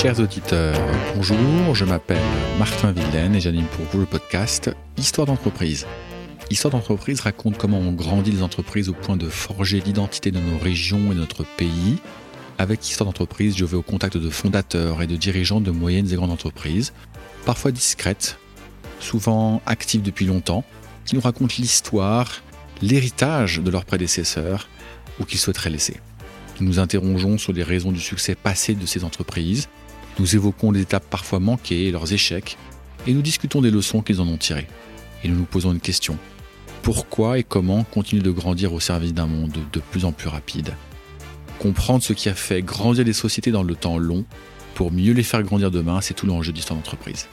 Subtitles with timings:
[0.00, 0.80] Chers auditeurs,
[1.14, 2.22] bonjour, je m'appelle
[2.58, 5.86] Martin Villaine et j'anime pour vous le podcast Histoire d'entreprise.
[6.48, 10.56] Histoire d'entreprise raconte comment on grandit les entreprises au point de forger l'identité de nos
[10.56, 11.98] régions et de notre pays.
[12.56, 16.16] Avec Histoire d'entreprise, je vais au contact de fondateurs et de dirigeants de moyennes et
[16.16, 16.94] grandes entreprises,
[17.44, 18.38] parfois discrètes,
[19.00, 20.64] souvent actives depuis longtemps,
[21.04, 22.40] qui nous racontent l'histoire,
[22.80, 24.66] l'héritage de leurs prédécesseurs
[25.20, 26.00] ou qu'ils souhaiteraient laisser.
[26.58, 29.68] Nous nous interrogeons sur les raisons du succès passé de ces entreprises,
[30.20, 32.58] nous évoquons les étapes parfois manquées et leurs échecs,
[33.06, 34.66] et nous discutons des leçons qu'ils en ont tirées.
[35.24, 36.18] Et nous nous posons une question.
[36.82, 40.74] Pourquoi et comment continuer de grandir au service d'un monde de plus en plus rapide?
[41.58, 44.26] Comprendre ce qui a fait grandir les sociétés dans le temps long
[44.74, 47.26] pour mieux les faire grandir demain, c'est tout l'enjeu d'histoire d'entreprise.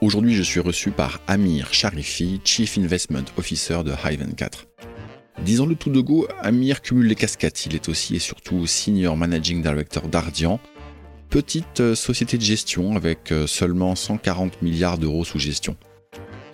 [0.00, 4.66] Aujourd'hui, je suis reçu par Amir Sharifi, Chief Investment Officer de Hive24.
[5.42, 7.66] Disons-le tout de go, Amir cumule les casquettes.
[7.66, 10.60] Il est aussi et surtout Senior Managing Director d'Ardian,
[11.28, 15.76] petite euh, société de gestion avec euh, seulement 140 milliards d'euros sous gestion.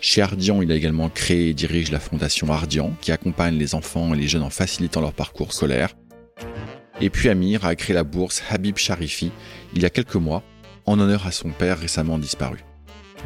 [0.01, 4.15] Chez Ardian, il a également créé et dirige la fondation Ardian, qui accompagne les enfants
[4.15, 5.95] et les jeunes en facilitant leur parcours scolaire.
[7.03, 9.31] Et puis Amir a créé la bourse Habib Sharifi
[9.75, 10.43] il y a quelques mois,
[10.87, 12.65] en honneur à son père récemment disparu.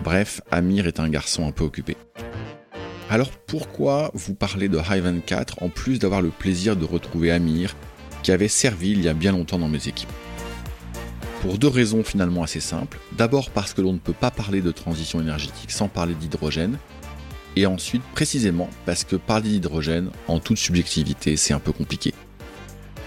[0.02, 1.96] Bref, Amir est un garçon un peu occupé.
[3.10, 7.76] Alors pourquoi vous parler de High 4 en plus d'avoir le plaisir de retrouver Amir,
[8.22, 10.12] qui avait servi il y a bien longtemps dans mes équipes?
[11.42, 12.98] Pour deux raisons finalement assez simples.
[13.12, 16.78] D'abord parce que l'on ne peut pas parler de transition énergétique sans parler d'hydrogène.
[17.56, 22.14] Et ensuite précisément parce que parler d'hydrogène, en toute subjectivité, c'est un peu compliqué.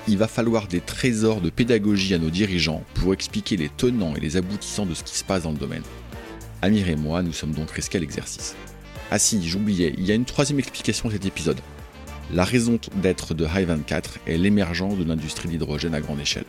[0.07, 4.19] Il va falloir des trésors de pédagogie à nos dirigeants pour expliquer les tenants et
[4.19, 5.83] les aboutissants de ce qui se passe dans le domaine.
[6.61, 8.55] Amir et moi, nous sommes donc risqués à l'exercice.
[9.09, 11.59] Ah si, j'oubliais, il y a une troisième explication de cet épisode.
[12.33, 16.43] La raison d'être de High 24 est l'émergence de l'industrie d'hydrogène à grande échelle.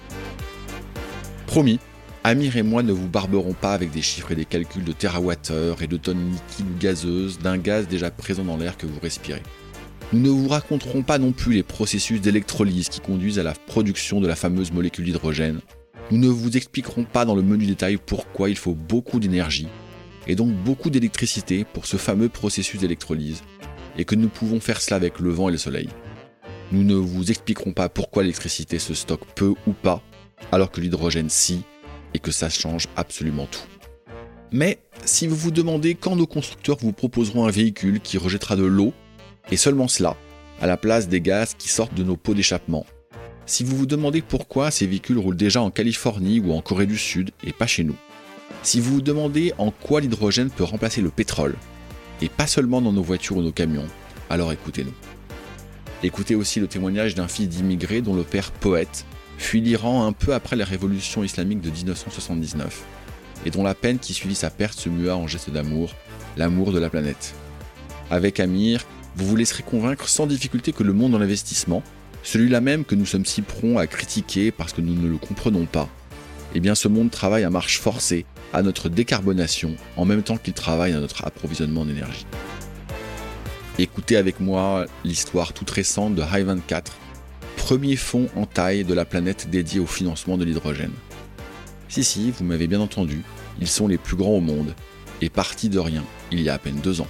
[1.46, 1.78] Promis,
[2.24, 5.82] Amir et moi ne vous barberons pas avec des chiffres et des calculs de terawattheures
[5.82, 9.42] et de tonnes liquides ou gazeuses d'un gaz déjà présent dans l'air que vous respirez.
[10.12, 14.20] Nous ne vous raconterons pas non plus les processus d'électrolyse qui conduisent à la production
[14.20, 15.60] de la fameuse molécule d'hydrogène.
[16.10, 19.68] Nous ne vous expliquerons pas dans le menu détail pourquoi il faut beaucoup d'énergie
[20.28, 23.42] et donc beaucoup d'électricité pour ce fameux processus d'électrolyse,
[23.96, 25.88] et que nous pouvons faire cela avec le vent et le soleil.
[26.70, 30.02] Nous ne vous expliquerons pas pourquoi l'électricité se stocke peu ou pas,
[30.52, 31.62] alors que l'hydrogène si,
[32.14, 33.66] et que ça change absolument tout.
[34.52, 38.64] Mais si vous vous demandez quand nos constructeurs vous proposeront un véhicule qui rejettera de
[38.64, 38.92] l'eau,
[39.50, 40.16] et seulement cela,
[40.60, 42.86] à la place des gaz qui sortent de nos pots d'échappement,
[43.46, 46.98] si vous vous demandez pourquoi ces véhicules roulent déjà en Californie ou en Corée du
[46.98, 47.96] Sud et pas chez nous,
[48.68, 51.56] si vous vous demandez en quoi l'hydrogène peut remplacer le pétrole,
[52.20, 53.86] et pas seulement dans nos voitures ou nos camions,
[54.28, 54.92] alors écoutez-nous.
[56.02, 59.06] Écoutez aussi le témoignage d'un fils d'immigré dont le père poète
[59.38, 62.84] fuit l'Iran un peu après la révolution islamique de 1979,
[63.46, 65.94] et dont la peine qui suivit sa perte se mua en geste d'amour,
[66.36, 67.34] l'amour de la planète.
[68.10, 68.84] Avec Amir,
[69.16, 71.82] vous vous laisserez convaincre sans difficulté que le monde de l'investissement,
[72.22, 75.64] celui-là même que nous sommes si prompts à critiquer parce que nous ne le comprenons
[75.64, 75.88] pas,
[76.54, 80.54] eh bien ce monde travaille à marche forcée à notre décarbonation en même temps qu'il
[80.54, 82.26] travaille à notre approvisionnement en énergie.
[83.78, 86.96] Écoutez avec moi l'histoire toute récente de High 24,
[87.56, 90.92] premier fonds en taille de la planète dédié au financement de l'hydrogène.
[91.88, 93.22] Si si, vous m'avez bien entendu,
[93.60, 94.74] ils sont les plus grands au monde
[95.20, 97.06] et partis de rien il y a à peine deux ans.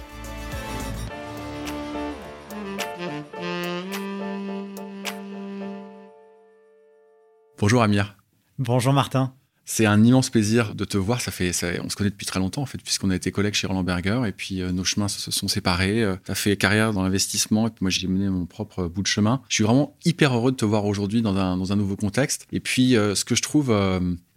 [7.57, 8.18] Bonjour Amir.
[8.59, 9.33] Bonjour Martin.
[9.71, 11.21] C'est un immense plaisir de te voir.
[11.21, 11.51] Ça fait,
[11.83, 14.19] on se connaît depuis très longtemps en fait, puisqu'on a été collègues chez Roland Berger
[14.27, 16.01] et puis euh, nos chemins se, sont séparés.
[16.01, 19.03] Euh, tu as fait carrière dans l'investissement et puis moi j'ai mené mon propre bout
[19.03, 19.43] de chemin.
[19.47, 22.47] Je suis vraiment hyper heureux de te voir aujourd'hui dans un, dans un nouveau contexte.
[22.51, 23.71] Et puis euh, ce que je trouve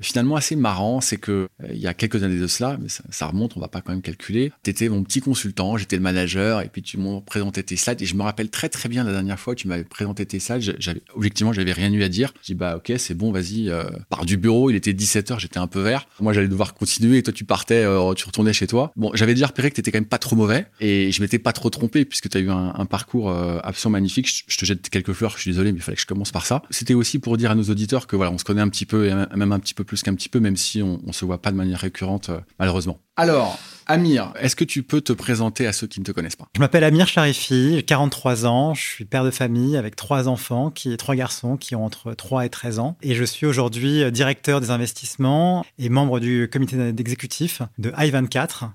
[0.00, 3.56] finalement assez marrant, c'est que il y a quelques années de cela, mais ça, remonte,
[3.56, 4.52] on va pas quand même calculer.
[4.62, 8.02] Tu étais mon petit consultant, j'étais le manager et puis tu m'as présenté tes slides
[8.02, 10.40] et je me rappelle très très bien la dernière fois que tu m'avais présenté tes
[10.40, 10.76] slides.
[10.78, 12.34] J'avais objectivement j'avais rien eu à dire.
[12.42, 13.72] J'ai dit bah ok c'est bon vas-y
[14.10, 14.68] pars du bureau.
[14.68, 16.06] Il était 17 j'étais un peu vert.
[16.20, 18.92] Moi, j'allais devoir continuer toi, tu partais, euh, tu retournais chez toi.
[18.96, 21.52] Bon, j'avais déjà repéré que t'étais quand même pas trop mauvais et je m'étais pas
[21.52, 24.44] trop trompé puisque tu as eu un, parcours euh, absolument magnifique.
[24.46, 26.46] Je, te jette quelques fleurs, je suis désolé, mais il fallait que je commence par
[26.46, 26.62] ça.
[26.70, 29.06] C'était aussi pour dire à nos auditeurs que voilà, on se connaît un petit peu
[29.06, 31.40] et même un petit peu plus qu'un petit peu, même si on, on se voit
[31.40, 32.98] pas de manière récurrente, euh, malheureusement.
[33.16, 36.48] Alors, Amir, est-ce que tu peux te présenter à ceux qui ne te connaissent pas?
[36.54, 40.70] Je m'appelle Amir Sharifi, j'ai 43 ans, je suis père de famille avec trois enfants,
[40.70, 42.96] qui trois garçons qui ont entre 3 et 13 ans.
[43.02, 48.70] Et je suis aujourd'hui directeur des investissements et membre du comité d'exécutif de i24,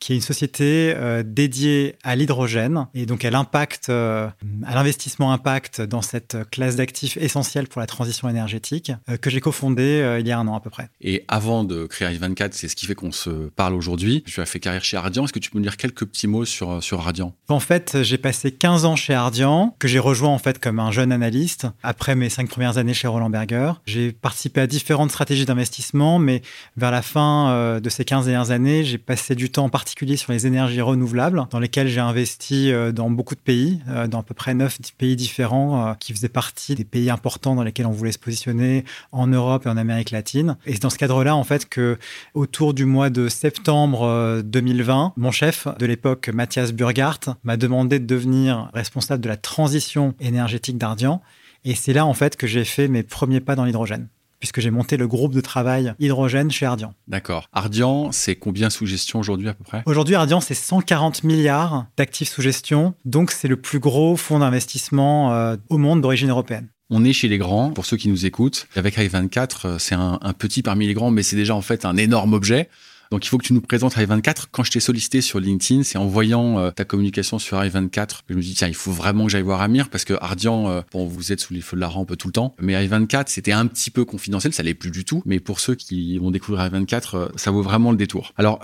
[0.00, 4.28] qui est une société euh, dédiée à l'hydrogène et donc à l'impact, euh,
[4.66, 9.40] à l'investissement impact dans cette classe d'actifs essentielle pour la transition énergétique, euh, que j'ai
[9.40, 10.88] cofondée il y a un an à peu près.
[11.02, 14.24] Et avant de créer i24, c'est ce qui fait qu'on se parle aujourd'hui.
[14.26, 15.24] Tu as fait carrière chez Ardian.
[15.24, 18.16] Est-ce que tu peux me dire quelques petits mots sur, sur Ardian En fait, j'ai
[18.16, 22.14] passé 15 ans chez Ardian, que j'ai rejoint en fait comme un jeune analyste après
[22.14, 23.72] mes cinq premières années chez Roland Berger.
[23.84, 26.40] J'ai participé à différentes stratégies d'investissement, mais
[26.78, 30.30] vers la fin de ces 15 dernières années, j'ai passé du temps en particulier sur
[30.30, 34.22] les énergies renouvelables, dans lesquelles j'ai investi euh, dans beaucoup de pays, euh, dans à
[34.22, 37.90] peu près neuf pays différents, euh, qui faisaient partie des pays importants dans lesquels on
[37.90, 40.56] voulait se positionner en Europe et en Amérique latine.
[40.64, 41.98] Et c'est dans ce cadre-là, en fait, que
[42.34, 48.06] autour du mois de septembre 2020, mon chef de l'époque, Mathias Burghardt, m'a demandé de
[48.06, 51.20] devenir responsable de la transition énergétique d'Ardian.
[51.64, 54.06] Et c'est là, en fait, que j'ai fait mes premiers pas dans l'hydrogène
[54.40, 56.94] puisque j'ai monté le groupe de travail hydrogène chez Ardian.
[57.06, 57.48] D'accord.
[57.52, 59.82] Ardian, c'est combien sous gestion aujourd'hui à peu près?
[59.86, 62.94] Aujourd'hui, Ardian, c'est 140 milliards d'actifs sous gestion.
[63.04, 66.68] Donc, c'est le plus gros fonds d'investissement euh, au monde d'origine européenne.
[66.88, 68.66] On est chez les grands, pour ceux qui nous écoutent.
[68.74, 71.84] Avec i24, euh, c'est un, un, petit parmi les grands, mais c'est déjà en fait
[71.84, 72.68] un énorme objet.
[73.10, 74.46] Donc il faut que tu nous présentes i24.
[74.52, 78.14] Quand je t'ai sollicité sur LinkedIn, c'est en voyant euh, ta communication sur i24 que
[78.28, 80.82] je me dis tiens, il faut vraiment que j'aille voir Amir parce que Ardian, euh,
[80.92, 83.50] bon, vous êtes sous les feux de la rampe tout le temps, mais i24 c'était
[83.50, 85.22] un petit peu confidentiel, ça l'est plus du tout.
[85.26, 88.32] Mais pour ceux qui vont découvrir i24, euh, ça vaut vraiment le détour.
[88.36, 88.60] Alors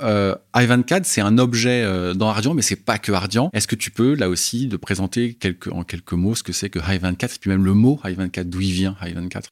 [0.54, 1.84] i24 c'est un objet
[2.14, 3.50] dans Ardian, mais c'est pas que Ardian.
[3.52, 5.36] Est-ce que tu peux là aussi de présenter
[5.72, 8.60] en quelques mots ce que c'est que i24 et puis même le mot i24, d'où
[8.60, 9.46] il vient i24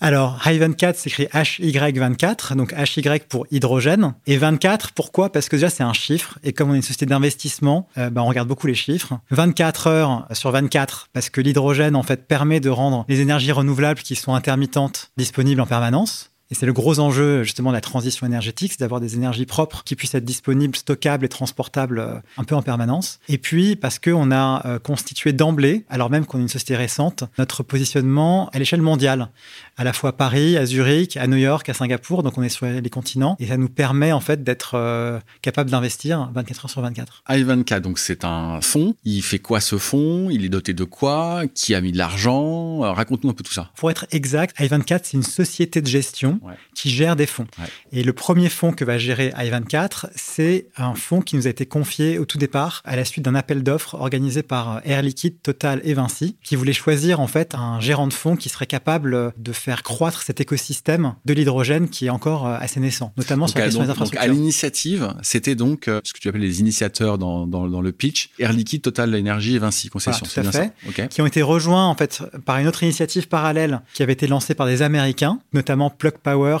[0.00, 4.14] alors, Hy24 s'écrit HY24, donc HY pour hydrogène.
[4.26, 5.30] Et 24, pourquoi?
[5.30, 6.38] Parce que déjà, c'est un chiffre.
[6.42, 9.18] Et comme on est une société d'investissement, euh, bah, on regarde beaucoup les chiffres.
[9.30, 14.00] 24 heures sur 24, parce que l'hydrogène, en fait, permet de rendre les énergies renouvelables
[14.00, 16.30] qui sont intermittentes disponibles en permanence.
[16.50, 19.82] Et c'est le gros enjeu justement de la transition énergétique, c'est d'avoir des énergies propres
[19.84, 23.18] qui puissent être disponibles, stockables et transportables euh, un peu en permanence.
[23.28, 27.24] Et puis parce qu'on a euh, constitué d'emblée, alors même qu'on est une société récente,
[27.38, 29.28] notre positionnement à l'échelle mondiale,
[29.76, 32.48] à la fois à Paris, à Zurich, à New York, à Singapour, donc on est
[32.48, 36.70] sur les continents, et ça nous permet en fait d'être euh, capable d'investir 24 heures
[36.70, 37.24] sur 24.
[37.28, 38.94] i24, donc c'est un fonds.
[39.04, 40.30] Il fait quoi ce fonds?
[40.30, 41.42] Il est doté de quoi?
[41.54, 42.78] Qui a mis de l'argent?
[42.80, 43.70] Raconte-nous un peu tout ça.
[43.76, 46.35] Pour être exact, i24 c'est une société de gestion
[46.74, 47.46] qui gère des fonds.
[47.92, 51.66] Et le premier fonds que va gérer i24, c'est un fonds qui nous a été
[51.66, 55.80] confié au tout départ à la suite d'un appel d'offres organisé par Air Liquide, Total
[55.84, 59.52] et Vinci, qui voulait choisir en fait un gérant de fonds qui serait capable de
[59.52, 63.64] faire croître cet écosystème de l'hydrogène qui est encore euh, assez naissant, notamment sur la
[63.64, 64.30] question des infrastructures.
[64.30, 68.30] à l'initiative, c'était donc euh, ce que tu appelles les initiateurs dans, dans, le pitch,
[68.38, 70.26] Air Liquide, Total Énergie et Vinci Concession.
[70.26, 71.08] tout à fait.
[71.08, 74.54] Qui ont été rejoints en fait par une autre initiative parallèle qui avait été lancée
[74.54, 76.18] par des Américains, notamment Plug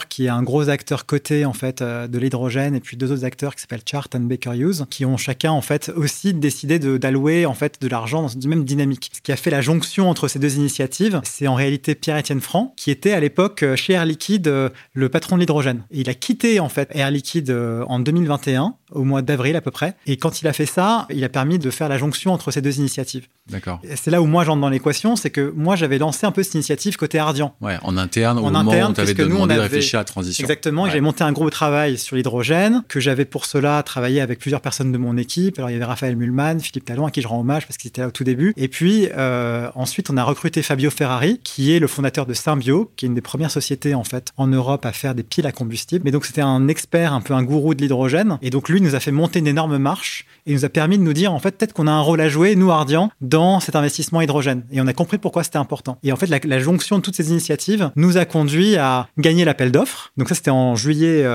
[0.08, 3.24] Qui est un gros acteur coté en fait euh, de l'hydrogène, et puis deux autres
[3.24, 7.46] acteurs qui s'appellent Chart and Baker Hughes, qui ont chacun en fait aussi décidé d'allouer
[7.46, 9.10] en fait de l'argent dans une même dynamique.
[9.12, 12.74] Ce qui a fait la jonction entre ces deux initiatives, c'est en réalité Pierre-Étienne Franc,
[12.76, 15.82] qui était à l'époque euh, chez Air Liquide euh, le patron de l'hydrogène.
[15.90, 17.50] Il a quitté en fait Air Liquide
[17.88, 21.22] en 2021, au mois d'avril à peu près, et quand il a fait ça, il
[21.24, 23.26] a permis de faire la jonction entre ces deux initiatives.
[23.50, 23.80] D'accord.
[23.94, 26.54] C'est là où moi j'entre dans l'équation, c'est que moi j'avais lancé un peu cette
[26.54, 27.54] initiative côté Ardian.
[27.60, 30.42] Ouais, en interne, au en moment interne, où tu avais demandé de réfléchir transition.
[30.42, 30.88] Exactement.
[30.88, 34.92] J'ai monté un gros travail sur l'hydrogène, que j'avais pour cela travaillé avec plusieurs personnes
[34.92, 35.58] de mon équipe.
[35.58, 37.88] Alors, il y avait Raphaël Mulman, Philippe Talon, à qui je rends hommage parce qu'il
[37.88, 38.54] était là au tout début.
[38.56, 42.90] Et puis, euh, ensuite, on a recruté Fabio Ferrari, qui est le fondateur de Symbio,
[42.96, 45.52] qui est une des premières sociétés, en fait, en Europe à faire des piles à
[45.52, 46.02] combustible.
[46.04, 48.38] Mais donc, c'était un expert, un peu un gourou de l'hydrogène.
[48.42, 51.02] Et donc, lui nous a fait monter une énorme marche et nous a permis de
[51.02, 53.76] nous dire, en fait, peut-être qu'on a un rôle à jouer, nous, Ardian, dans cet
[53.76, 54.64] investissement hydrogène.
[54.70, 55.98] Et on a compris pourquoi c'était important.
[56.02, 59.44] Et en fait, la, la jonction de toutes ces initiatives nous a conduit à gagner
[59.44, 60.12] l'appel d'offres.
[60.16, 61.26] Donc ça, c'était en juillet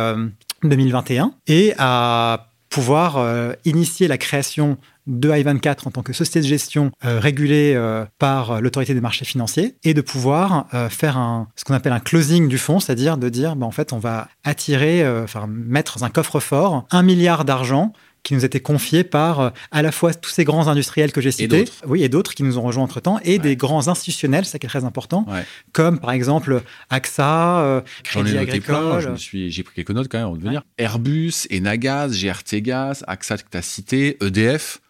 [0.63, 4.77] 2021, euh, et à pouvoir euh, initier la création
[5.07, 7.79] de i24 en tant que société de gestion euh, régulée
[8.19, 12.47] par l'autorité des marchés financiers et de pouvoir faire un, ce qu'on appelle un closing
[12.47, 16.09] du fonds, c'est-à-dire de dire, bah, en fait, on va attirer, enfin, mettre dans un
[16.09, 17.93] coffre-fort un milliard d'argent
[18.23, 21.31] qui nous étaient confiés par euh, à la fois tous ces grands industriels que j'ai
[21.31, 24.65] cités, oui, et d'autres qui nous ont rejoints entre-temps, et des grands institutionnels, ça qui
[24.65, 25.25] est très important,
[25.71, 29.15] comme par exemple AXA, euh, Crédit Agricole.
[29.17, 30.63] j'ai pris quelques notes quand même, on va venir.
[30.77, 34.81] Airbus, Enagaz, GRT Gaz, AXA que tu as cité, EDF,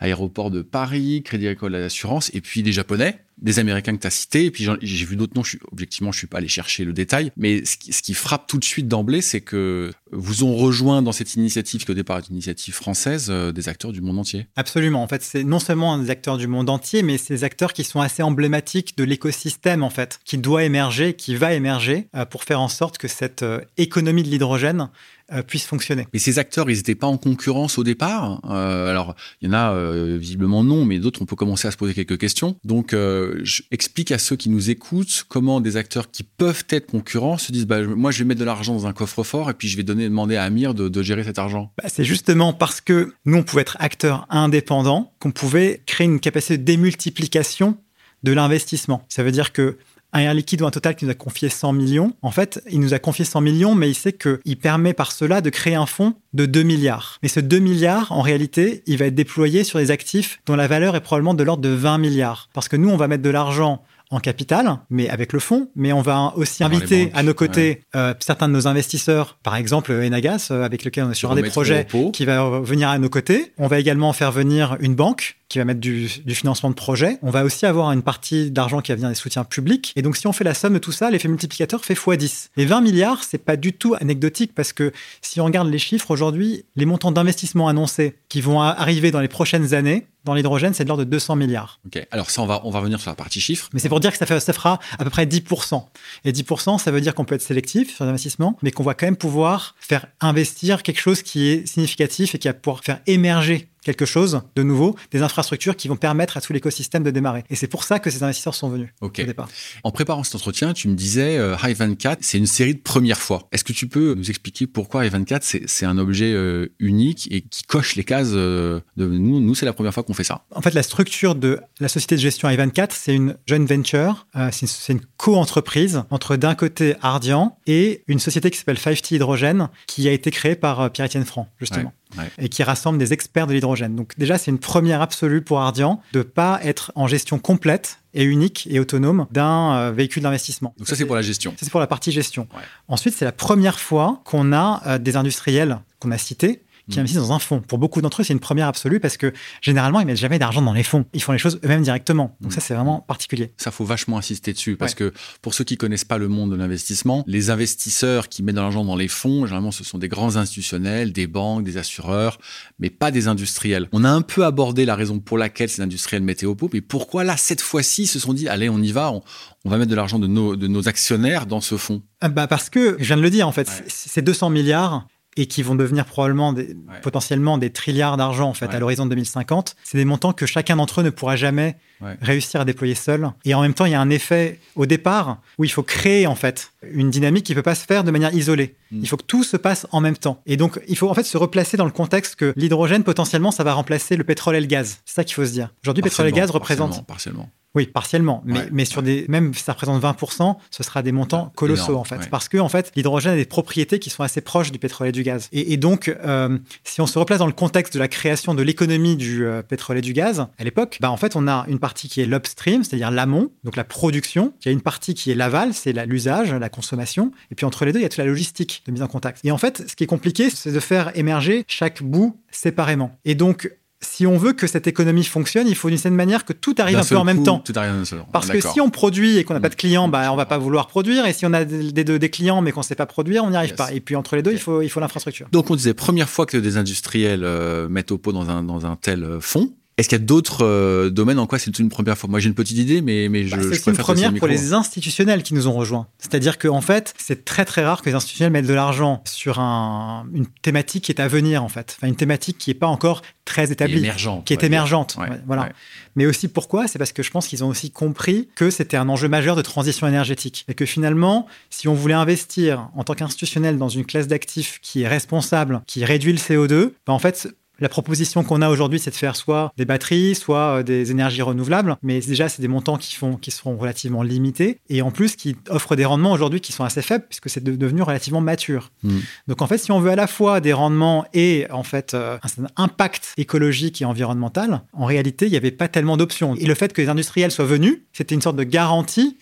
[0.00, 3.20] Aéroport de Paris, Crédit Agricole Assurance, et puis des Japonais.
[3.38, 6.18] des Américains que tu as cités, et puis j'ai vu d'autres noms, je objectivement, je
[6.18, 8.88] suis pas allé chercher le détail, mais ce qui, ce qui frappe tout de suite
[8.88, 12.74] d'emblée, c'est que vous ont rejoint dans cette initiative, qui au départ est une initiative
[12.74, 14.46] française, euh, des acteurs du monde entier.
[14.56, 15.02] Absolument.
[15.02, 18.00] En fait, c'est non seulement des acteurs du monde entier, mais ces acteurs qui sont
[18.00, 22.60] assez emblématiques de l'écosystème, en fait, qui doit émerger, qui va émerger, euh, pour faire
[22.60, 24.88] en sorte que cette euh, économie de l'hydrogène
[25.32, 26.06] euh, puisse fonctionner.
[26.12, 28.40] Mais ces acteurs, ils n'étaient pas en concurrence au départ.
[28.48, 31.72] Euh, alors, il y en a euh, visiblement non, mais d'autres, on peut commencer à
[31.72, 32.56] se poser quelques questions.
[32.64, 37.38] Donc, je explique à ceux qui nous écoutent comment des acteurs qui peuvent être concurrents
[37.38, 39.76] se disent bah, moi, je vais mettre de l'argent dans un coffre-fort et puis je
[39.76, 41.72] vais donner, demander à Amir de, de gérer cet argent.
[41.76, 46.20] Bah, c'est justement parce que nous, on pouvait être acteurs indépendants qu'on pouvait créer une
[46.20, 47.78] capacité de démultiplication
[48.22, 49.04] de l'investissement.
[49.08, 49.76] Ça veut dire que
[50.12, 52.80] un Air Liquide ou un Total qui nous a confié 100 millions, en fait, il
[52.80, 55.86] nous a confié 100 millions, mais il sait qu'il permet par cela de créer un
[55.86, 57.18] fonds de 2 milliards.
[57.22, 60.66] Mais ce 2 milliards, en réalité, il va être déployé sur des actifs dont la
[60.66, 62.48] valeur est probablement de l'ordre de 20 milliards.
[62.52, 65.68] Parce que nous, on va mettre de l'argent en capital, mais avec le fonds.
[65.74, 69.92] Mais on va aussi inviter à nos côtés euh, certains de nos investisseurs, par exemple
[69.92, 73.08] Enagas, euh, avec lequel on est sur un des projets qui va venir à nos
[73.08, 73.52] côtés.
[73.58, 77.18] On va également faire venir une banque qui va mettre du, financement de projet.
[77.22, 79.92] On va aussi avoir une partie d'argent qui va venir des soutiens publics.
[79.96, 82.48] Et donc, si on fait la somme de tout ça, l'effet multiplicateur fait x10.
[82.56, 86.10] Les 20 milliards, c'est pas du tout anecdotique parce que si on regarde les chiffres
[86.10, 90.82] aujourd'hui, les montants d'investissement annoncés qui vont arriver dans les prochaines années, dans l'hydrogène, c'est
[90.82, 91.78] de l'ordre de 200 milliards.
[91.86, 93.70] Ok, alors ça, on va, on va revenir sur la partie chiffres.
[93.72, 95.84] Mais c'est pour dire que ça, fait, ça fera à peu près 10%.
[96.24, 99.06] Et 10%, ça veut dire qu'on peut être sélectif sur l'investissement, mais qu'on va quand
[99.06, 103.68] même pouvoir faire investir quelque chose qui est significatif et qui va pouvoir faire émerger
[103.86, 107.44] quelque chose de nouveau, des infrastructures qui vont permettre à tout l'écosystème de démarrer.
[107.50, 109.48] Et c'est pour ça que ces investisseurs sont venus au départ.
[109.84, 113.20] En préparant cet entretien, tu me disais euh, High 24, c'est une série de premières
[113.20, 113.46] fois.
[113.52, 117.42] Est-ce que tu peux nous expliquer pourquoi High 24 c'est un objet euh, unique et
[117.42, 120.44] qui coche les cases euh, de nous Nous, c'est la première fois qu'on fait ça.
[120.52, 124.26] En fait, la structure de la société de gestion High 24, c'est une joint venture,
[124.50, 130.08] c'est une, co-entreprise entre d'un côté Ardian et une société qui s'appelle 5T Hydrogène qui
[130.08, 131.92] a été créée par Pierre-Étienne Franc, justement
[132.38, 133.94] et qui rassemble des experts de l'hydrogène.
[133.94, 138.24] Donc déjà, c'est une première absolue pour Ardian de pas être en gestion complète et
[138.24, 140.74] unique et autonome d'un euh, véhicule d'investissement.
[140.78, 141.52] Donc ça, c'est pour la gestion.
[141.52, 142.48] Ça, c'est pour la partie gestion.
[142.88, 147.00] Ensuite, c'est la première fois qu'on a euh, des industriels qu'on a cités qui mm.
[147.00, 147.60] investissent dans un fonds.
[147.60, 150.62] Pour beaucoup d'entre eux, c'est une première absolue parce que généralement, ils mettent jamais d'argent
[150.62, 151.04] dans les fonds.
[151.12, 152.36] Ils font les choses eux-mêmes directement.
[152.40, 152.54] Donc mm.
[152.54, 153.52] ça, c'est vraiment particulier.
[153.56, 155.12] Ça, faut vachement insister dessus parce que
[155.42, 158.84] pour ceux qui connaissent pas le monde de l'investissement, les investisseurs qui mettent de l'argent
[158.84, 162.38] dans les fonds, généralement, ce sont des grands institutionnels, des banques, des assureurs,
[162.78, 163.88] mais pas des industriels.
[163.92, 166.80] On a un peu abordé la raison pour laquelle ces industriels mettaient au pot, mais
[166.80, 169.22] pourquoi là, cette fois-ci, ils se sont dit, allez, on y va, on,
[169.68, 172.02] va mettre de l'argent de nos, de nos actionnaires dans ce fonds?
[172.20, 175.46] Ah bah Parce que, je viens de le dire, en fait, ces 200 milliards, et
[175.46, 179.76] qui vont devenir probablement des, potentiellement des trilliards d'argent en fait à l'horizon 2050.
[179.84, 181.76] C'est des montants que chacun d'entre eux ne pourra jamais
[182.20, 183.30] réussir à déployer seul.
[183.44, 186.26] Et en même temps, il y a un effet au départ où il faut créer
[186.26, 188.74] en fait une dynamique qui ne peut pas se faire de manière isolée.
[188.90, 189.00] Hmm.
[189.02, 190.40] Il faut que tout se passe en même temps.
[190.46, 193.64] Et donc, il faut en fait se replacer dans le contexte que l'hydrogène potentiellement ça
[193.64, 194.98] va remplacer le pétrole et le gaz.
[195.04, 195.72] C'est ça qu'il faut se dire.
[195.82, 197.50] Aujourd'hui, pétrole et gaz représentent partiellement.
[197.76, 198.42] Oui, partiellement.
[198.46, 202.04] Mais, mais sur des, même si ça représente 20%, ce sera des montants colossaux en
[202.04, 202.30] fait.
[202.30, 205.12] Parce que en fait, l'hydrogène a des propriétés qui sont assez proches du pétrole et
[205.12, 205.50] du gaz.
[205.52, 209.16] Et, donc, euh, si on se replace dans le contexte de la création de l'économie
[209.16, 212.08] du euh, pétrole et du gaz à l'époque, bah en fait, on a une partie
[212.08, 214.52] qui est l'upstream, c'est-à-dire l'amont, donc la production.
[214.60, 217.30] Il y a une partie qui est l'aval, c'est l'usage, la, consommation.
[217.52, 219.38] Et puis entre les deux, il y a toute la logistique de mise en contact.
[219.44, 223.16] Et en fait, ce qui est compliqué, c'est de faire émerger chaque bout séparément.
[223.24, 226.52] Et donc, si on veut que cette économie fonctionne, il faut d'une certaine manière que
[226.52, 227.60] tout arrive un peu en même temps.
[227.60, 230.36] Tout arrive Parce que si on produit et qu'on n'a pas de clients, bah, on
[230.36, 231.24] va pas vouloir produire.
[231.26, 233.56] Et si on a des, des clients mais qu'on ne sait pas produire, on n'y
[233.56, 233.92] arrive pas.
[233.92, 235.46] Et puis entre les deux, il faut, il faut l'infrastructure.
[235.52, 238.86] Donc on disait, première fois que des industriels euh, mettent au pot dans un, dans
[238.86, 241.88] un tel euh, fonds, est-ce qu'il y a d'autres euh, domaines en quoi c'est une
[241.88, 242.28] première fois?
[242.28, 245.42] Moi, j'ai une petite idée, mais, mais je, bah, C'est une première pour les institutionnels
[245.42, 246.06] qui nous ont rejoints.
[246.18, 249.58] C'est-à-dire qu'en en fait, c'est très très rare que les institutionnels mettent de l'argent sur
[249.58, 251.96] un, une thématique qui est à venir, en fait.
[251.96, 255.16] Enfin, une thématique qui n'est pas encore très établie, émergente, qui est émergente.
[255.46, 255.70] voilà.
[256.14, 256.88] Mais aussi pourquoi?
[256.88, 259.62] C'est parce que je pense qu'ils ont aussi compris que c'était un enjeu majeur de
[259.62, 264.26] transition énergétique et que finalement, si on voulait investir en tant qu'institutionnel dans une classe
[264.26, 267.48] d'actifs qui est responsable, qui réduit le CO2, bah en fait,
[267.78, 271.42] la proposition qu'on a aujourd'hui, c'est de faire soit des batteries, soit euh, des énergies
[271.42, 275.36] renouvelables, mais déjà, c'est des montants qui, font, qui seront relativement limités et en plus
[275.36, 278.90] qui offrent des rendements aujourd'hui qui sont assez faibles puisque c'est devenu relativement mature.
[279.02, 279.18] Hmm.
[279.46, 282.38] Donc en fait, si on veut à la fois des rendements et en fait euh,
[282.42, 286.54] un impact écologique et environnemental, en réalité, il n'y avait pas tellement d'options.
[286.56, 289.36] Et le fait que les industriels soient venus, c'était une sorte de garantie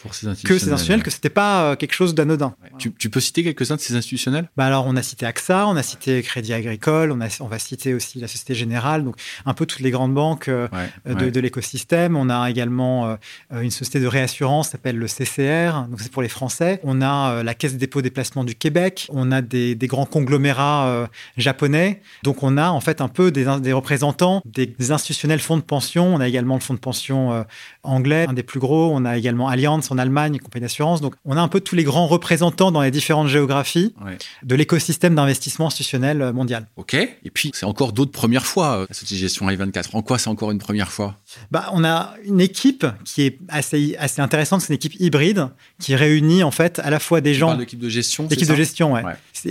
[0.45, 2.55] que ces institutionnels, que c'était pas euh, quelque chose d'anodin.
[2.79, 4.49] Tu, peux citer quelques-uns de ces institutionnels?
[4.57, 7.59] Bah Alors, on a cité AXA, on a cité Crédit Agricole, on, a, on va
[7.59, 9.17] citer aussi la Société Générale, donc
[9.47, 10.69] un peu toutes les grandes banques euh,
[11.07, 12.17] de, l'écosystème.
[12.17, 13.17] On a également
[13.53, 16.81] une société de réassurance qui s'appelle le CCR, donc c'est pour les Français.
[16.85, 19.07] On a la Caisse des dépôts des placements du Québec.
[19.11, 22.01] On a des, grands conglomérats japonais.
[22.23, 26.15] Donc on a en fait un peu des, des représentants des, institutionnels fonds de pension.
[26.15, 27.45] On a également le fonds de pension
[27.83, 28.91] anglais, un des plus gros.
[28.95, 31.01] On a également Allianz en Allemagne, compagnie d'assurance.
[31.01, 33.95] Donc on a un peu tous les grands représentants dans les différentes géographies
[34.43, 36.67] de l'écosystème d'investissement institutionnel mondial.
[36.77, 36.95] Ok.
[36.95, 39.91] Et puis c'est encore d'autres premières fois cette gestion I24.
[39.93, 41.17] En quoi c'est encore une première fois?
[41.51, 44.63] Bah, on a une équipe qui est assez assez intéressante.
[44.63, 47.57] C'est une équipe hybride qui réunit en fait à la fois des gens.
[47.57, 48.27] L'équipe de gestion.
[48.31, 49.03] L'équipe de gestion, ouais.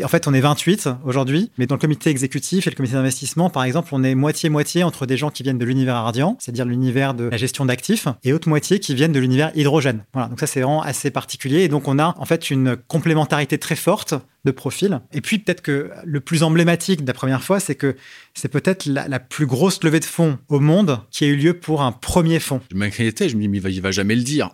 [0.03, 3.51] En fait, on est 28 aujourd'hui, mais dans le comité exécutif et le comité d'investissement,
[3.51, 7.13] par exemple, on est moitié-moitié entre des gens qui viennent de l'univers Ardian, c'est-à-dire l'univers
[7.13, 10.03] de la gestion d'actifs, et autre moitié qui viennent de l'univers hydrogène.
[10.13, 11.62] Voilà, donc ça c'est vraiment assez particulier.
[11.62, 15.01] Et donc on a en fait une complémentarité très forte de profil.
[15.13, 17.95] Et puis peut-être que le plus emblématique de la première fois, c'est que
[18.33, 21.81] c'est peut-être la, plus grosse levée de fonds au monde qui a eu lieu pour
[21.81, 22.62] un premier fonds.
[22.71, 24.50] Je m'inquiétais, je me dis, mais il va, il va jamais le dire.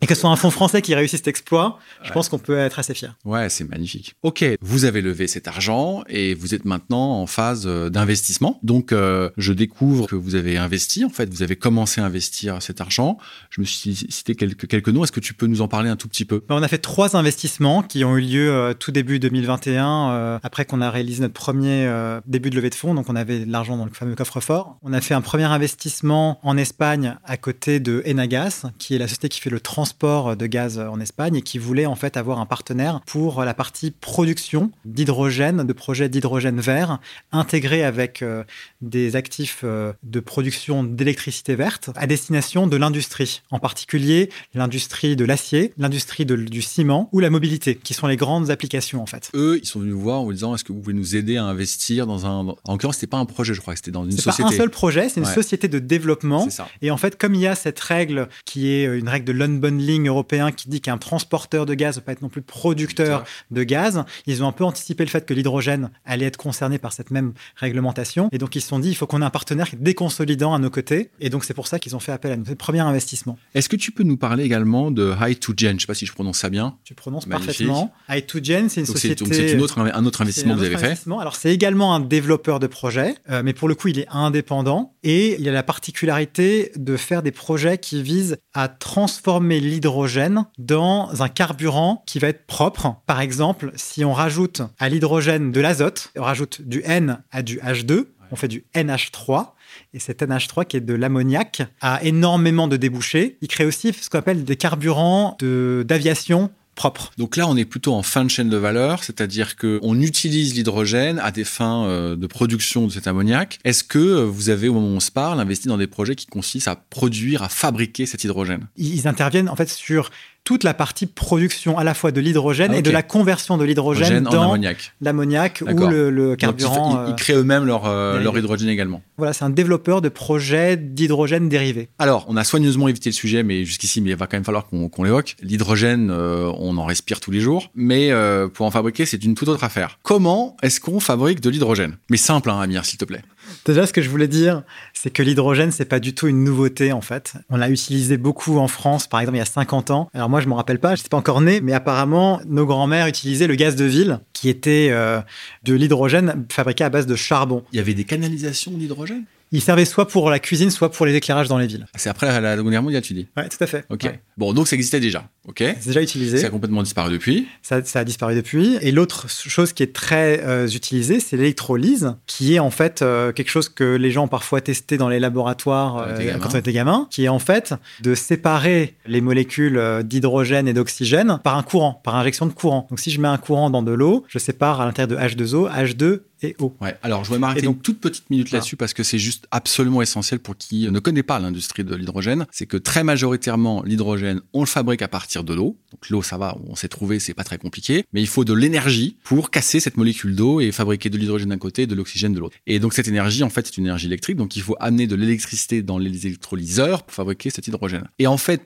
[0.00, 2.56] Et que ce soit un fonds français qui réussisse cet exploit, je pense qu'on peut
[2.56, 3.16] être assez fier.
[3.24, 4.14] Ouais, c'est magnifique.
[4.22, 8.58] Ok, vous avez levé cet argent et vous êtes maintenant en phase euh, d'investissement.
[8.62, 11.04] Donc, euh, je découvre que vous avez investi.
[11.04, 13.18] En fait, vous avez commencé à investir cet argent.
[13.50, 15.04] Je me suis cité quelques, quelques noms.
[15.04, 16.42] Est-ce que tu peux nous en parler un tout petit peu?
[16.48, 20.64] Ben, On a fait trois investissements qui ont eu lieu euh, tout début 2021, après
[20.64, 21.90] qu'on a réalisé notre premier
[22.26, 22.94] début de levée de fonds.
[22.94, 24.78] Donc, on avait de l'argent dans le fameux coffre-fort.
[24.82, 29.06] On a fait un premier investissement en Espagne à côté de Enagas, qui est la
[29.08, 32.40] société qui fait le transport de gaz en Espagne et qui voulait en fait avoir
[32.40, 36.98] un partenaire pour la partie production d'hydrogène, de projets d'hydrogène vert,
[37.32, 38.44] intégré avec euh,
[38.80, 45.24] des actifs euh, de production d'électricité verte à destination de l'industrie, en particulier l'industrie de
[45.24, 49.30] l'acier, l'industrie du ciment ou la mobilité, qui sont les grandes applications en fait.
[49.34, 51.44] Eux, ils sont venus nous voir en disant est-ce que vous pouvez nous aider à
[51.44, 52.54] investir dans un.
[52.64, 54.32] En l'occurrence, c'était pas un projet, je crois, c'était dans une société.
[54.36, 56.48] C'est pas un seul projet, c'est une société de développement.
[56.82, 60.08] Et en fait, comme il y a cette règle qui est une règle de l'unbundling
[60.08, 63.62] européen qui dit qu'un transporteur de gaz ne peut pas être non plus producteur de
[63.62, 64.04] gaz.
[64.26, 67.32] Ils ont un peu anticipé le fait que l'hydrogène allait être concerné par cette même
[67.56, 68.28] réglementation.
[68.32, 70.70] Et donc, ils se sont dit, il faut qu'on ait un partenaire déconsolidant à nos
[70.70, 71.10] côtés.
[71.20, 73.38] Et donc, c'est pour ça qu'ils ont fait appel à notre premier investissement.
[73.54, 76.12] Est-ce que tu peux nous parler également de High2Gen Je ne sais pas si je
[76.12, 76.76] prononce ça bien.
[76.84, 77.92] Tu prononces parfaitement.
[78.08, 79.24] High2Gen, c'est une société.
[79.24, 80.98] Donc, c'est autre, un autre investissement que vous avez fait.
[81.20, 84.94] Alors, c'est également un développeur de projet, euh, mais pour le coup, il est indépendant.
[85.02, 91.22] Et il a la particularité de faire des projets qui visent à transformer l'hydrogène dans
[91.22, 92.96] un carburant qui va être propre.
[93.06, 97.58] Par exemple, si on rajoute à l'hydrogène de l'azote, on rajoute du N à du
[97.58, 99.52] H2, on fait du NH3.
[99.94, 103.38] Et cet NH3 qui est de l'ammoniac a énormément de débouchés.
[103.40, 107.12] Il crée aussi ce qu'on appelle des carburants d'aviation propre.
[107.18, 111.18] Donc là, on est plutôt en fin de chaîne de valeur, c'est-à-dire qu'on utilise l'hydrogène
[111.18, 113.58] à des fins euh, de production de cet ammoniac.
[113.64, 116.14] Est-ce que euh, vous avez, au moment où on se parle, investi dans des projets
[116.14, 118.66] qui consistent à produire, à fabriquer cet hydrogène?
[118.76, 120.10] Ils interviennent en fait sur
[120.44, 124.24] toute la partie production à la fois de l'hydrogène et de la conversion de l'hydrogène
[124.24, 124.56] dans
[125.00, 127.04] l'ammoniac ou le, carburant.
[127.06, 129.02] ils, euh, créent eux-mêmes leur, euh, leur, hydrogène également.
[129.16, 131.88] Voilà, c'est un développeur de projets d'hydrogène dérivé.
[131.98, 134.66] Alors, on a soigneusement évité le sujet, mais jusqu'ici, mais il va quand même falloir
[134.66, 135.36] qu'on l'évoque.
[135.42, 138.10] L'hydrogène, euh, on en respire tous les jours, mais
[138.54, 139.98] pour en fabriquer, c'est une toute autre affaire.
[140.02, 141.96] Comment est-ce qu'on fabrique de l'hydrogène?
[142.10, 143.22] Mais simple, hein, Amir, s'il te plaît.
[143.64, 144.62] Déjà, ce que je voulais dire,
[144.94, 147.34] c'est que l'hydrogène, c'est pas du tout une nouveauté en fait.
[147.48, 150.10] On l'a utilisé beaucoup en France, par exemple, il y a 50 ans.
[150.14, 153.06] Alors moi, je me rappelle pas, je n'étais pas encore né, mais apparemment, nos grands-mères
[153.06, 155.20] utilisaient le gaz de ville, qui était euh,
[155.64, 157.64] de l'hydrogène fabriqué à base de charbon.
[157.72, 159.24] Il y avait des canalisations d'hydrogène?
[159.52, 161.86] Il servait soit pour la cuisine, soit pour les éclairages dans les villes.
[161.96, 163.26] C'est après la Seconde Guerre mondiale, tu dis?
[163.36, 163.84] Ouais, tout à fait.
[163.90, 164.08] Ok.
[164.36, 165.28] Bon, donc ça existait déjà.
[165.48, 165.58] Ok.
[165.58, 166.38] C'est déjà utilisé.
[166.38, 167.48] Ça a complètement disparu depuis.
[167.62, 168.78] Ça, a disparu depuis.
[168.80, 173.32] Et l'autre chose qui est très euh, utilisée, c'est l'électrolyse, qui est en fait euh,
[173.32, 176.72] quelque chose que les gens ont parfois testé dans les laboratoires euh, quand on était
[176.72, 182.00] gamin, qui est en fait de séparer les molécules d'hydrogène et d'oxygène par un courant,
[182.04, 182.86] par injection de courant.
[182.90, 185.70] Donc si je mets un courant dans de l'eau, je sépare à l'intérieur de H2O,
[185.70, 186.74] H2 et eau.
[186.80, 186.96] Ouais.
[187.02, 190.40] Alors, je vais m'arrêter une toute petite minute là-dessus parce que c'est juste absolument essentiel
[190.40, 192.46] pour qui ne connaît pas l'industrie de l'hydrogène.
[192.50, 195.78] C'est que très majoritairement, l'hydrogène, on le fabrique à partir de l'eau.
[195.92, 198.04] Donc, l'eau, ça va, on s'est trouvé, c'est pas très compliqué.
[198.12, 201.58] Mais il faut de l'énergie pour casser cette molécule d'eau et fabriquer de l'hydrogène d'un
[201.58, 202.56] côté et de l'oxygène de l'autre.
[202.66, 204.36] Et donc, cette énergie, en fait, c'est une énergie électrique.
[204.36, 208.08] Donc, il faut amener de l'électricité dans les électrolyseurs pour fabriquer cet hydrogène.
[208.18, 208.62] Et en fait,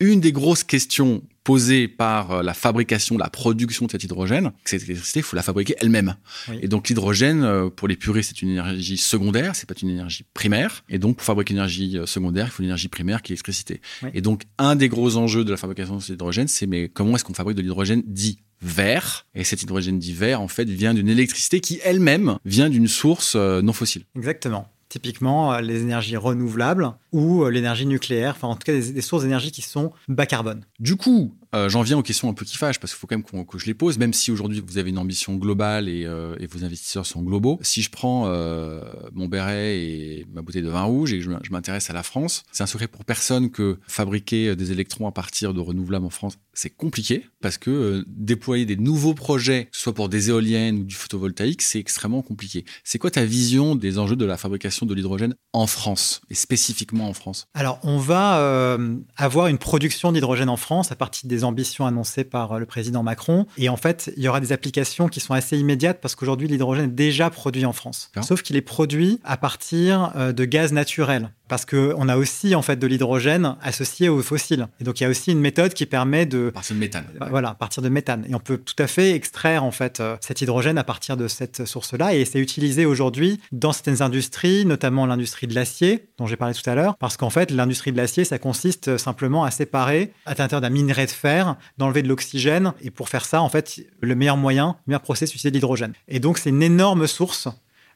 [0.00, 4.82] une des grosses questions posées par euh, la fabrication, la production de cet hydrogène, cette
[4.82, 6.14] électricité, il faut la fabriquer elle-même.
[6.60, 10.24] Et donc l'hydrogène, euh, pour les puristes, c'est une énergie secondaire, c'est pas une énergie
[10.34, 10.84] primaire.
[10.88, 13.34] Et donc pour fabriquer une énergie euh, secondaire, il faut une énergie primaire qui est
[13.34, 13.80] l'électricité.
[14.12, 17.16] Et donc un des gros enjeux de la fabrication de cet hydrogène, c'est mais comment
[17.16, 19.26] est-ce qu'on fabrique de l'hydrogène dit vert?
[19.34, 23.36] Et cet hydrogène dit vert, en fait, vient d'une électricité qui elle-même vient d'une source
[23.36, 24.02] non fossile.
[24.16, 24.68] Exactement.
[24.88, 29.22] Typiquement, euh, les énergies renouvelables ou euh, l'énergie nucléaire, enfin en tout cas des, sources
[29.22, 30.64] d'énergie qui sont bas carbone.
[30.80, 33.16] Du coup, euh, j'en viens aux questions un peu qui fâchent, parce qu'il faut quand
[33.16, 36.36] même que je les pose, même si aujourd'hui vous avez une ambition globale et, euh,
[36.50, 37.58] vos investisseurs sont globaux.
[37.62, 38.80] Si je prends euh,
[39.12, 42.44] mon béret et ma bouteille de vin rouge et je, je m'intéresse à la France,
[42.52, 46.38] c'est un secret pour personne que fabriquer des électrons à partir de renouvelables en France,
[46.54, 51.62] c'est compliqué, parce que déployer des nouveaux projets, soit pour des éoliennes ou du photovoltaïque,
[51.62, 52.64] c'est extrêmement compliqué.
[52.84, 57.08] C'est quoi ta vision des enjeux de la fabrication de l'hydrogène en France, et spécifiquement
[57.08, 57.46] en France?
[57.54, 58.78] Alors, on va
[59.16, 63.02] avoir une production d'hydrogène en France à partir des ambitions annoncées par euh, le président
[63.02, 63.46] Macron.
[63.56, 66.86] Et en fait, il y aura des applications qui sont assez immédiates parce qu'aujourd'hui, l'hydrogène
[66.86, 68.10] est déjà produit en France.
[68.22, 72.62] Sauf qu'il est produit à partir euh, de gaz naturel parce qu'on a aussi en
[72.62, 74.68] fait de l'hydrogène associé aux fossiles.
[74.80, 77.04] Et donc il y a aussi une méthode qui permet de à partir de méthane.
[77.18, 78.24] Bah, voilà, à partir de méthane.
[78.28, 81.28] Et on peut tout à fait extraire en fait euh, cet hydrogène à partir de
[81.28, 82.14] cette source-là.
[82.14, 86.68] Et c'est utilisé aujourd'hui dans certaines industries, notamment l'industrie de l'acier dont j'ai parlé tout
[86.68, 90.60] à l'heure, parce qu'en fait l'industrie de l'acier ça consiste simplement à séparer à l'intérieur
[90.60, 92.72] d'un minerai de fer, d'enlever de l'oxygène.
[92.82, 95.92] Et pour faire ça en fait le meilleur moyen, le meilleur procès, c'est l'hydrogène.
[96.08, 97.48] Et donc c'est une énorme source.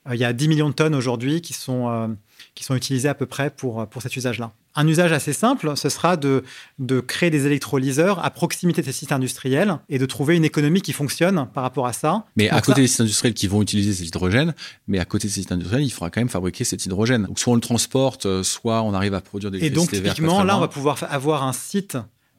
[0.09, 2.09] Euh, il y a 10 millions de tonnes aujourd'hui qui sont euh,
[2.55, 4.53] qui sont utilisés à peu près pour, pour cet usage-là.
[4.75, 6.45] Un usage assez simple, ce sera de,
[6.79, 10.81] de créer des électrolyseurs à proximité de ces sites industriels et de trouver une économie
[10.81, 12.25] qui fonctionne par rapport à ça.
[12.37, 14.55] Mais à côté des sites industriels qui vont utiliser cet hydrogène,
[14.89, 17.27] mais à côté de ces sites industriels, il faudra quand même fabriquer cet hydrogène.
[17.27, 20.43] Donc soit on le transporte, euh, soit on arrive à produire des Et donc typiquement,
[20.43, 21.99] là, on va pouvoir avoir un site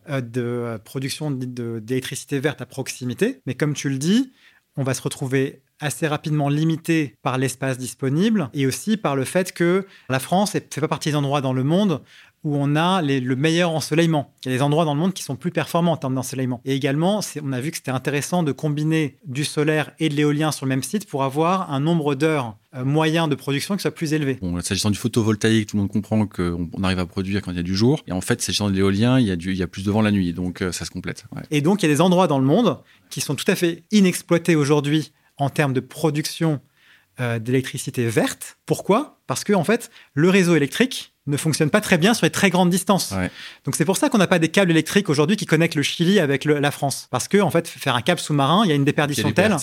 [0.09, 3.41] euh, de production d'électricité verte à proximité.
[3.45, 4.31] Mais comme tu le dis,
[4.75, 9.51] on va se retrouver assez rapidement limité par l'espace disponible et aussi par le fait
[9.51, 12.01] que la France ne fait pas partie des endroits dans le monde
[12.43, 14.33] où on a le meilleur ensoleillement.
[14.43, 16.61] Il y a des endroits dans le monde qui sont plus performants en termes d'ensoleillement.
[16.65, 20.51] Et également, on a vu que c'était intéressant de combiner du solaire et de l'éolien
[20.51, 23.91] sur le même site pour avoir un nombre d'heures euh, moyen de production qui soit
[23.91, 24.39] plus élevé.
[24.41, 27.57] Bon, s'agissant du photovoltaïque, tout le monde comprend qu'on on arrive à produire quand il
[27.57, 28.01] y a du jour.
[28.07, 30.01] Et en fait, s'agissant de l'éolien, il, y a il y a plus de vent
[30.01, 30.33] la nuit.
[30.33, 31.23] Donc, euh, ça se complète.
[31.49, 33.83] Et donc, il y a des endroits dans le monde qui sont tout à fait
[33.91, 36.61] inexploités aujourd'hui en termes de production
[37.19, 38.57] euh, d'électricité verte.
[38.65, 39.21] Pourquoi?
[39.27, 42.49] Parce que en fait, le réseau électrique ne fonctionne pas très bien sur les très
[42.49, 43.13] grandes distances.
[43.65, 46.19] Donc c'est pour ça qu'on n'a pas des câbles électriques aujourd'hui qui connectent le Chili
[46.19, 47.07] avec la France.
[47.11, 49.55] Parce que en fait, faire un câble sous-marin, il y a une déperdition telle.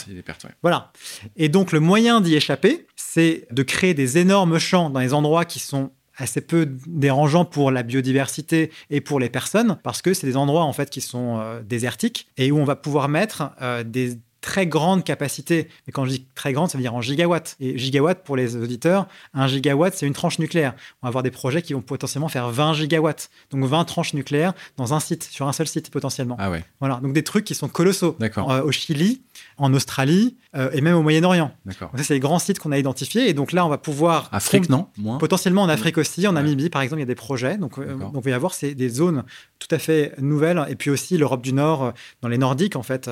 [0.62, 0.92] Voilà.
[1.36, 5.44] Et donc le moyen d'y échapper, c'est de créer des énormes champs dans les endroits
[5.44, 10.26] qui sont assez peu dérangeants pour la biodiversité et pour les personnes, parce que c'est
[10.26, 13.82] des endroits en fait qui sont euh, désertiques et où on va pouvoir mettre euh,
[13.82, 15.68] des très grande capacité.
[15.86, 17.56] Mais quand je dis très grande, ça veut dire en gigawatts.
[17.60, 20.74] Et gigawatts, pour les auditeurs, un gigawatt, c'est une tranche nucléaire.
[21.02, 23.30] On va avoir des projets qui vont potentiellement faire 20 gigawatts.
[23.50, 26.36] Donc 20 tranches nucléaires dans un site, sur un seul site potentiellement.
[26.38, 26.64] Ah ouais.
[26.80, 27.00] Voilà.
[27.02, 28.16] Donc des trucs qui sont colossaux.
[28.18, 28.50] D'accord.
[28.50, 29.22] Euh, au Chili,
[29.58, 31.52] en Australie euh, et même au Moyen-Orient.
[31.66, 31.90] D'accord.
[31.96, 33.28] Ça, c'est les grands sites qu'on a identifiés.
[33.28, 34.28] Et donc là, on va pouvoir.
[34.32, 35.18] Afrique, non Moins.
[35.18, 36.26] Potentiellement en Afrique aussi.
[36.26, 37.58] En Namibie, par exemple, il y a des projets.
[37.58, 39.24] Donc, euh, donc il va y avoir des zones
[39.58, 40.64] tout à fait nouvelles.
[40.68, 43.10] Et puis aussi l'Europe du Nord, dans les Nordiques, en fait.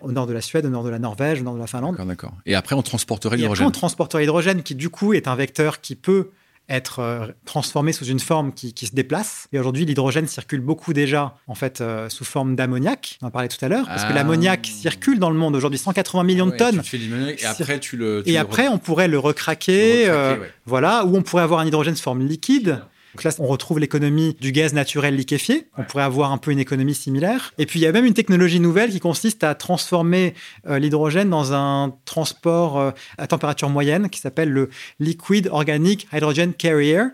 [0.00, 1.96] au nord de la Suède, au nord de la Norvège, de la Finlande.
[2.06, 3.66] D'accord, Et après, on transporterait l'hydrogène.
[3.66, 6.30] On transporterait l'hydrogène, qui du coup est un vecteur qui peut
[6.68, 9.48] être euh, transformé sous une forme qui, se déplace.
[9.52, 13.18] Et aujourd'hui, l'hydrogène circule beaucoup déjà, en fait, euh, sous forme d'ammoniac.
[13.22, 14.14] On en parlait tout à l'heure, parce que ah.
[14.14, 16.82] l'ammoniac circule dans le monde aujourd'hui, 180 millions de tonnes.
[17.38, 18.22] et après, tu le.
[18.26, 22.02] et après, on pourrait le recraquer, euh, voilà, ou on pourrait avoir un hydrogène sous
[22.02, 22.82] forme liquide.
[23.16, 25.68] Donc là, on retrouve l'économie du gaz naturel liquéfié.
[25.78, 27.54] On pourrait avoir un peu une économie similaire.
[27.56, 30.34] Et puis, il y a même une technologie nouvelle qui consiste à transformer
[30.68, 34.68] euh, l'hydrogène dans un transport euh, à température moyenne qui s'appelle le
[35.00, 37.04] Liquid Organic Hydrogen Carrier.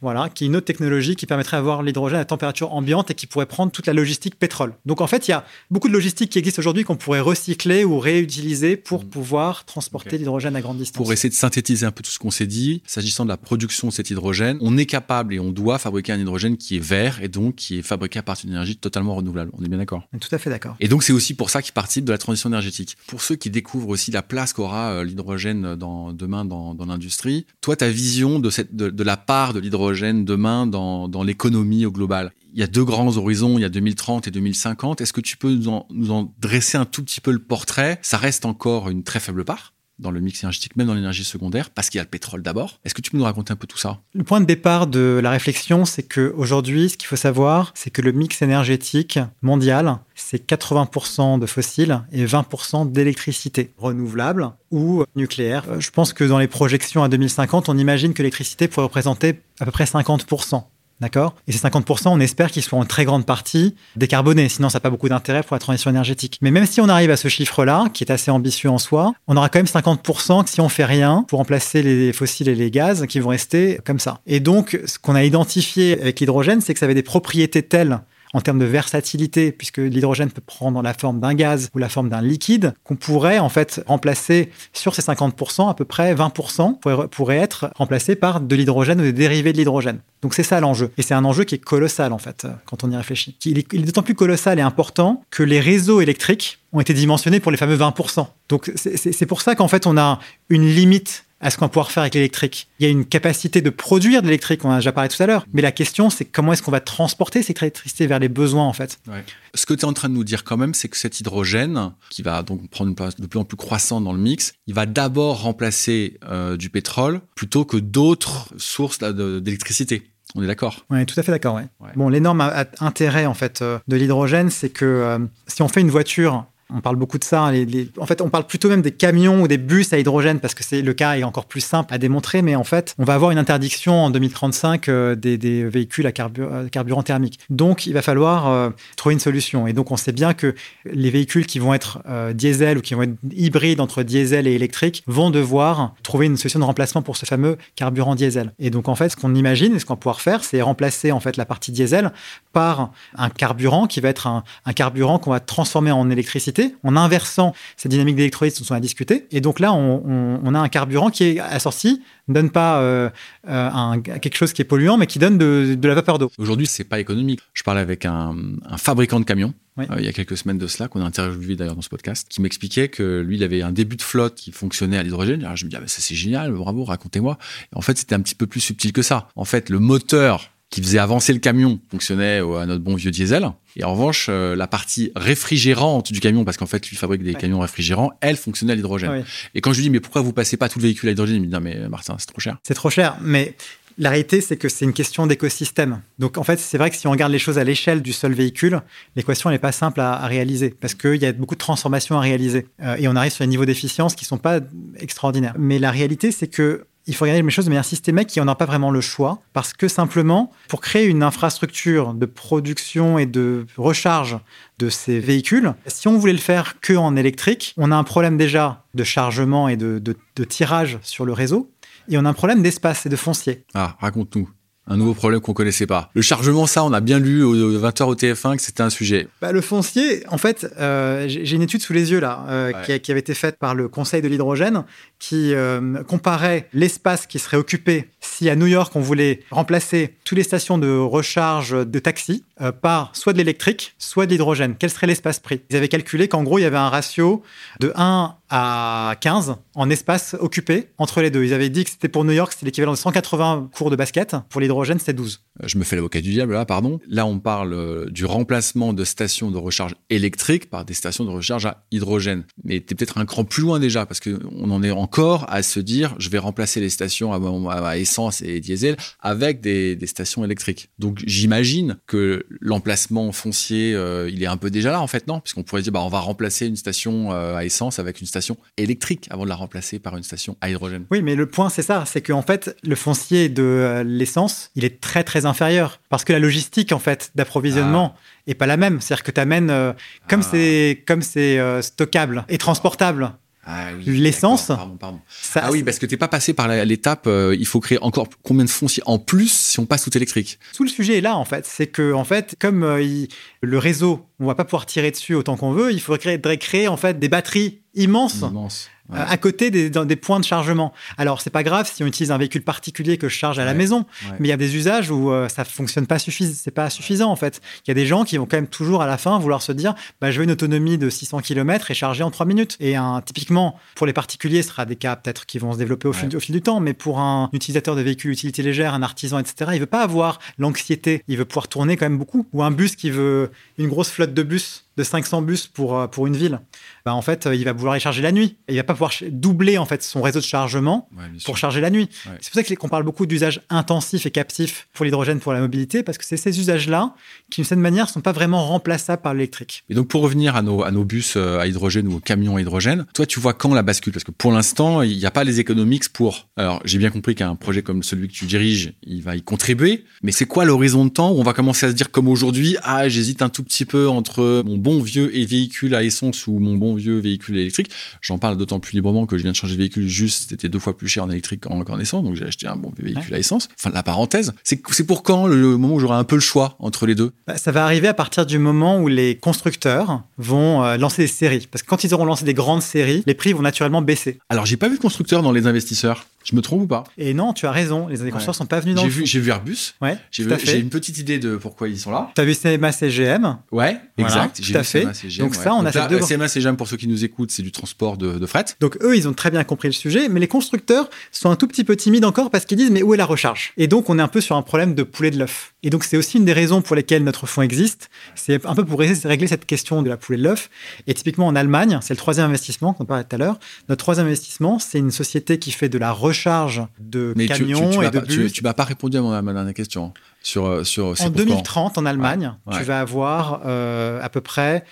[0.00, 3.26] Voilà, qui est une autre technologie qui permettrait d'avoir l'hydrogène à température ambiante et qui
[3.26, 4.72] pourrait prendre toute la logistique pétrole.
[4.86, 7.84] Donc, en fait, il y a beaucoup de logistique qui existe aujourd'hui qu'on pourrait recycler
[7.84, 9.08] ou réutiliser pour mm.
[9.08, 10.96] pouvoir transporter l'hydrogène à grande distance.
[10.96, 13.88] Pour essayer de synthétiser un peu tout ce qu'on s'est dit, s'agissant de la production
[13.88, 16.80] de cet hydrogène, on est capable et on on doit fabriquer un hydrogène qui est
[16.80, 19.50] vert et donc qui est fabriqué à partir d'une énergie totalement renouvelable.
[19.58, 20.04] On est bien d'accord?
[20.20, 20.76] Tout à fait d'accord.
[20.78, 22.96] Et donc c'est aussi pour ça qu'il participe de la transition énergétique.
[23.08, 27.74] Pour ceux qui découvrent aussi la place qu'aura euh, l'hydrogène dans, demain dans, l'industrie, toi
[27.74, 32.60] ta vision de, cette, de, la part de l'hydrogène demain dans, l'économie au global, il
[32.60, 35.00] y a deux grands horizons, il y a 2030 et 2050.
[35.00, 37.98] Est-ce que tu peux nous en, nous en dresser un tout petit peu le portrait?
[38.02, 39.74] Ça reste encore une très faible part?
[40.00, 42.80] Dans le mix énergétique, même dans l'énergie secondaire, parce qu'il y a le pétrole d'abord.
[42.84, 44.00] Est-ce que tu peux nous raconter un peu tout ça?
[44.14, 48.02] Le point de départ de la réflexion, c'est qu'aujourd'hui, ce qu'il faut savoir, c'est que
[48.02, 55.80] le mix énergétique mondial, c'est 80% de fossiles et 20% d'électricité renouvelable ou nucléaire.
[55.80, 59.64] Je pense que dans les projections à 2050, on imagine que l'électricité pourrait représenter à
[59.64, 60.62] peu près 50%
[61.00, 61.34] D'accord?
[61.48, 64.48] Et ces 50%, on espère qu'ils soient en très grande partie décarbonés.
[64.48, 66.38] Sinon, ça n'a pas beaucoup d'intérêt pour la transition énergétique.
[66.42, 69.36] Mais même si on arrive à ce chiffre-là, qui est assez ambitieux en soi, on
[69.36, 72.70] aura quand même 50% que si on fait rien pour remplacer les fossiles et les
[72.70, 74.20] gaz qui vont rester comme ça.
[74.26, 78.00] Et donc, ce qu'on a identifié avec l'hydrogène, c'est que ça avait des propriétés telles
[78.32, 82.08] en termes de versatilité, puisque l'hydrogène peut prendre la forme d'un gaz ou la forme
[82.08, 86.78] d'un liquide, qu'on pourrait en fait remplacer sur ces 50%, à peu près 20%
[87.10, 90.00] pourrait, être remplacé par de l'hydrogène ou des dérivés de l'hydrogène.
[90.22, 90.90] Donc c'est ça l'enjeu.
[90.98, 93.36] Et c'est un enjeu qui est colossal en fait, quand on y réfléchit.
[93.44, 96.94] Il est, il est d'autant plus colossal et important que les réseaux électriques ont été
[96.94, 98.26] dimensionnés pour les fameux 20%.
[98.48, 101.90] Donc c'est pour ça qu'en fait on a une limite à ce qu'on va pouvoir
[101.90, 102.68] faire avec l'électrique.
[102.78, 105.22] Il y a une capacité de produire de l'électrique, on en a déjà parlé tout
[105.22, 108.28] à l'heure, mais la question c'est comment est-ce qu'on va transporter cette électricité vers les
[108.28, 108.98] besoins en fait?
[109.08, 109.24] Ouais.
[109.54, 111.92] Ce que tu es en train de nous dire quand même, c'est que cet hydrogène,
[112.10, 114.74] qui va donc prendre une place de plus en plus croissante dans le mix, il
[114.74, 120.10] va d'abord remplacer euh, du pétrole plutôt que d'autres sources d'électricité.
[120.36, 120.84] On est d'accord?
[120.90, 121.56] Oui, tout à fait d'accord.
[121.56, 121.66] Ouais.
[121.80, 121.90] Ouais.
[121.96, 122.40] Bon, l'énorme
[122.78, 126.80] intérêt en fait euh, de l'hydrogène, c'est que euh, si on fait une voiture on
[126.80, 127.46] parle beaucoup de ça.
[127.46, 127.64] Hein.
[127.98, 130.64] En fait, on parle plutôt même des camions ou des bus à hydrogène parce que
[130.64, 132.42] c'est le cas est encore plus simple à démontrer.
[132.42, 136.68] Mais en fait, on va avoir une interdiction en 2035 euh, des, véhicules à euh,
[136.68, 137.40] carburant thermique.
[137.50, 139.66] Donc, il va falloir euh, trouver une solution.
[139.66, 140.54] Et donc, on sait bien que
[140.84, 142.02] les véhicules qui vont être
[142.34, 146.60] diesel ou qui vont être hybrides entre diesel et électrique vont devoir trouver une solution
[146.60, 148.52] de remplacement pour ce fameux carburant diesel.
[148.58, 151.12] Et donc, en fait, ce qu'on imagine et ce qu'on va pouvoir faire, c'est remplacer
[151.12, 152.12] en fait la partie diesel
[152.52, 156.96] par un carburant qui va être un, un carburant qu'on va transformer en électricité en
[156.96, 159.26] inversant cette dynamique d'électrolyse dont on a discuté.
[159.30, 162.80] Et donc là, on, on, on, a un carburant qui est assorti, ne donne pas
[162.80, 163.10] euh,
[163.44, 166.30] un, quelque chose qui est polluant, mais qui donne de, de la vapeur d'eau.
[166.38, 167.40] Aujourd'hui, c'est pas économique.
[167.52, 168.34] Je parlais avec un,
[168.68, 169.54] un fabricant de camions.
[169.76, 169.86] Oui.
[169.90, 172.26] Euh, il y a quelques semaines de cela, qu'on a interviewé d'ailleurs dans ce podcast,
[172.28, 175.44] qui m'expliquait que lui, il avait un début de flotte qui fonctionnait à l'hydrogène.
[175.44, 177.38] Alors je me dis, ah, ça c'est génial, bravo, racontez-moi.
[177.74, 179.28] En fait, c'était un petit peu plus subtil que ça.
[179.36, 183.50] En fait, le moteur qui faisait avancer le camion fonctionnait à notre bon vieux diesel.
[183.76, 187.32] Et en revanche, euh, la partie réfrigérante du camion, parce qu'en fait, lui fabrique des
[187.32, 187.40] ouais.
[187.40, 189.10] camions réfrigérants, elle fonctionnait à l'hydrogène.
[189.10, 189.24] Ouais.
[189.54, 191.36] Et quand je lui dis, mais pourquoi vous passez pas tout le véhicule à l'hydrogène
[191.36, 192.58] Il me dit, non, mais Martin, c'est trop cher.
[192.62, 193.56] C'est trop cher, mais
[193.98, 196.00] la réalité, c'est que c'est une question d'écosystème.
[196.18, 198.32] Donc, en fait, c'est vrai que si on regarde les choses à l'échelle du seul
[198.32, 198.80] véhicule,
[199.16, 202.20] l'équation n'est pas simple à, à, réaliser parce qu'il y a beaucoup de transformations à
[202.20, 204.60] réaliser euh, et on arrive sur des niveaux d'efficience qui sont pas
[204.98, 205.54] extraordinaires.
[205.58, 208.44] Mais la réalité, c'est que il faut regarder les choses de manière systémique et on
[208.44, 213.26] n'a pas vraiment le choix parce que simplement, pour créer une infrastructure de production et
[213.26, 214.38] de recharge
[214.78, 218.36] de ces véhicules, si on voulait le faire que en électrique, on a un problème
[218.36, 221.72] déjà de chargement et de, de, de tirage sur le réseau
[222.08, 223.64] et on a un problème d'espace et de foncier.
[223.74, 224.48] Ah, raconte-nous
[224.86, 226.10] un nouveau problème qu'on connaissait pas.
[226.14, 229.28] Le chargement, ça, on a bien lu au 20h au TF1 que c'était un sujet.
[229.40, 233.00] Bah, le foncier, en fait, euh, j'ai une étude sous les yeux là, euh, ouais.
[233.00, 234.84] qui, avait été faite par le Conseil de l'hydrogène,
[235.18, 240.38] qui euh, comparait l'espace qui serait occupé si à New York on voulait remplacer toutes
[240.38, 242.44] les stations de recharge de taxi
[242.82, 244.74] par soit de l'électrique, soit de l'hydrogène.
[244.78, 247.42] Quel serait l'espace pris Ils avaient calculé qu'en gros, il y avait un ratio
[247.80, 251.44] de 1 à 15 en espace occupé entre les deux.
[251.44, 254.36] Ils avaient dit que c'était pour New York, c'était l'équivalent de 180 cours de basket.
[254.48, 255.40] Pour l'hydrogène, c'était 12.
[255.62, 257.00] Je me fais l'avocat du diable là, pardon.
[257.08, 261.30] Là, on parle euh, du remplacement de stations de recharge électrique par des stations de
[261.30, 262.44] recharge à hydrogène.
[262.64, 265.62] Mais tu es peut-être un cran plus loin déjà, parce qu'on en est encore à
[265.62, 270.44] se dire, je vais remplacer les stations à, essence et diesel avec des, des stations
[270.44, 270.90] électriques.
[270.98, 275.40] Donc j'imagine que l'emplacement foncier, euh, il est un peu déjà là en fait, non?
[275.40, 278.39] Puisqu'on pourrait dire, bah, on va remplacer une station euh, à essence avec une station
[278.76, 281.04] électrique avant de la remplacer par une station à hydrogène.
[281.10, 284.84] Oui, mais le point c'est ça, c'est qu'en fait, le foncier de euh, l'essence, il
[284.84, 286.00] est très très inférieur.
[286.08, 288.20] Parce que la logistique en fait d'approvisionnement ah.
[288.46, 289.00] est pas la même.
[289.00, 289.92] C'est-à-dire que tu amènes, euh,
[290.28, 290.48] comme ah.
[290.50, 293.32] c'est comme c'est euh, stockable et transportable,
[293.66, 294.68] ah oui, l'essence.
[294.68, 295.20] Pardon, pardon.
[295.28, 297.26] Ça, ah oui, parce que t'es pas passé par l'étape.
[297.26, 300.58] Euh, il faut créer encore combien de fonciers en plus si on passe tout électrique?
[300.74, 301.66] Tout le sujet est là en fait.
[301.66, 303.28] C'est que en fait, comme euh, il,
[303.60, 305.92] le réseau, on va pas pouvoir tirer dessus autant qu'on veut.
[305.92, 308.42] Il faudrait créer, créer en fait des batteries immenses.
[308.42, 308.88] Immense.
[309.12, 309.18] Ouais.
[309.18, 310.92] à côté des, des, points de chargement.
[311.18, 313.66] Alors, c'est pas grave si on utilise un véhicule particulier que je charge à ouais.
[313.66, 314.36] la maison, ouais.
[314.38, 317.28] mais il y a des usages où euh, ça fonctionne pas suffisant, c'est pas suffisant
[317.28, 317.60] en fait.
[317.84, 319.72] Il y a des gens qui vont quand même toujours à la fin vouloir se
[319.72, 322.76] dire, bah, je veux une autonomie de 600 km et charger en 3 minutes.
[322.78, 326.06] Et un, typiquement, pour les particuliers, ce sera des cas peut-être qui vont se développer
[326.06, 329.02] au, fil, au fil du temps, mais pour un utilisateur de véhicules utilité légère, un
[329.02, 332.46] artisan, etc., il veut pas avoir l'anxiété, il veut pouvoir tourner quand même beaucoup.
[332.52, 336.26] Ou un bus qui veut une grosse flotte de bus de 500 bus pour, pour
[336.26, 336.60] une ville,
[337.04, 338.56] bah en fait, il va vouloir y charger la nuit.
[338.68, 341.08] Et il va pas pouvoir doubler en fait son réseau de chargement
[341.44, 342.08] pour charger la nuit.
[342.40, 346.02] C'est pour ça qu'on parle beaucoup d'usages intensifs et captifs pour l'hydrogène pour la mobilité,
[346.02, 347.14] parce que c'est ces usages-là
[347.50, 349.84] qui, d'une certaine manière, ne sont pas vraiment remplaçables par l'électrique.
[349.88, 352.56] Et donc, pour revenir à nos, à nos bus euh, à hydrogène ou aux camions
[352.56, 354.12] à hydrogène, toi, tu vois quand la bascule?
[354.12, 356.48] Parce que pour l'instant, il n'y a pas les économiques pour.
[356.56, 360.04] Alors, j'ai bien compris qu'un projet comme celui que tu diriges, il va y contribuer,
[360.22, 362.76] mais c'est quoi l'horizon de temps où on va commencer à se dire comme aujourd'hui,
[362.82, 366.58] ah, j'hésite un tout petit peu entre mon bon vieux et véhicule à essence ou
[366.58, 367.90] mon bon vieux véhicule électrique.
[368.20, 370.80] J'en parle d'autant plus librement que je viens de changer de véhicule juste, c'était deux
[370.80, 373.68] fois plus cher en électrique qu'en essence, donc j'ai acheté un bon véhicule à essence.
[373.78, 377.06] Enfin, la parenthèse, c'est pour quand le moment où j'aurai un peu le choix entre
[377.06, 377.32] les deux?
[377.46, 381.28] Bah, Ça va arriver à partir du moment où les constructeurs vont euh, lancer des
[381.28, 381.68] séries.
[381.70, 384.38] Parce que quand ils auront lancé des grandes séries, les prix vont naturellement baisser.
[384.48, 386.26] Alors, j'ai pas vu de constructeurs dans les investisseurs.
[386.42, 387.04] Je me trompe ou pas?
[387.18, 388.08] Et non, tu as raison.
[388.08, 389.94] Les constructeurs ne sont pas venus dans j'ai le vu, J'ai vu Airbus.
[390.00, 392.30] Ouais, j'ai une petite idée de pourquoi ils sont là.
[392.34, 394.60] Tu as vu CMA CGM Ouais, exact.
[394.72, 395.06] Tout à fait.
[395.38, 396.20] Donc ça, on a fait deux...
[396.20, 398.64] CMA CGM, pour ceux qui nous écoutent, c'est du transport de, de, fret.
[398.80, 401.66] Donc eux, ils ont très bien compris le sujet, mais les constructeurs sont un tout
[401.66, 403.72] petit peu timides encore parce qu'ils disent mais où est la recharge?
[403.76, 405.74] Et donc on est un peu sur un problème de poulet de l'œuf.
[405.82, 408.10] Et donc c'est aussi une des raisons pour lesquelles notre fonds existe.
[408.34, 410.70] C'est un peu pour régler cette question de la poulet de l'œuf.
[411.06, 413.58] Et typiquement en Allemagne, c'est le troisième investissement qu'on parlait tout à l'heure.
[413.88, 418.04] Notre troisième investissement, c'est une société qui fait de la recharge de Mais camions tu,
[418.04, 418.52] et de bus.
[418.52, 420.12] Tu, m'as pas répondu à, ma dernière question.
[420.42, 424.84] Sur, euh, sur, en 2030, en Allemagne, tu vas avoir euh, à peu près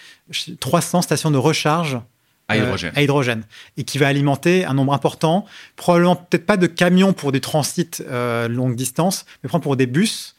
[0.60, 1.98] 300 stations de recharge
[2.48, 2.92] à hydrogène.
[2.94, 3.42] à hydrogène.
[3.76, 5.44] Et qui va alimenter un nombre important,
[5.76, 10.36] probablement peut-être pas de camions pour des transits euh, longue distance, mais pour des bus.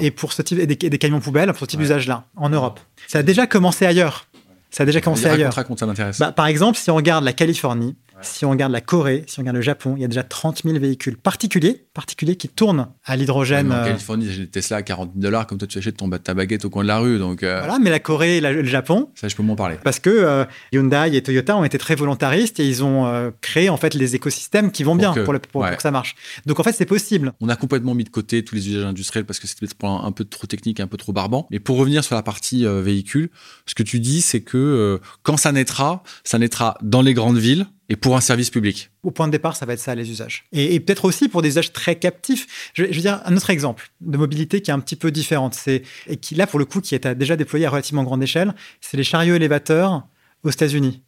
[0.00, 2.80] Et pour ce type, et des, camions poubelles pour ce type d'usage-là, en Europe.
[3.06, 4.26] Ça a déjà commencé ailleurs.
[4.70, 5.54] Ça a déjà commencé ailleurs.
[5.54, 6.18] Raconte, ça m'intéresse.
[6.18, 9.42] Bah, par exemple, si on regarde la Californie, si on regarde la Corée, si on
[9.42, 13.16] regarde le Japon, il y a déjà 30 000 véhicules particuliers, particuliers qui tournent à
[13.16, 13.72] l'hydrogène.
[13.72, 16.34] en euh, Californie, j'ai des Tesla à 40 dollars, comme toi tu achètes ton, ta
[16.34, 17.18] baguette au coin de la rue.
[17.18, 19.10] Donc, euh, Voilà, mais la Corée et le Japon.
[19.14, 19.76] Ça, je peux m'en parler.
[19.84, 23.76] Parce que euh, Hyundai et Toyota ont été très volontaristes et ils ont créé en
[23.76, 26.16] fait les écosystèmes qui vont bien pour, que ça marche.
[26.46, 27.32] Donc en fait, c'est possible.
[27.40, 30.12] On a complètement mis de côté tous les usages industriels parce que c'était un, un
[30.12, 31.46] peu trop technique, un peu trop barbant.
[31.50, 33.30] Mais pour revenir sur la partie véhicule,
[33.66, 37.66] ce que tu dis, c'est que quand ça naîtra, ça naîtra dans les grandes villes
[37.88, 38.90] et pour un service public.
[39.02, 40.44] Au point de départ, ça va être ça, les usages.
[40.52, 42.70] Et, peut-être aussi pour des usages très captifs.
[42.74, 45.54] Je, je, veux dire, un autre exemple de mobilité qui est un petit peu différente,
[45.54, 48.54] c'est, et qui, là, pour le coup, qui est déjà déployé à relativement grande échelle,
[48.80, 50.06] c'est les chariots élévateurs
[50.44, 51.02] aux États-Unis.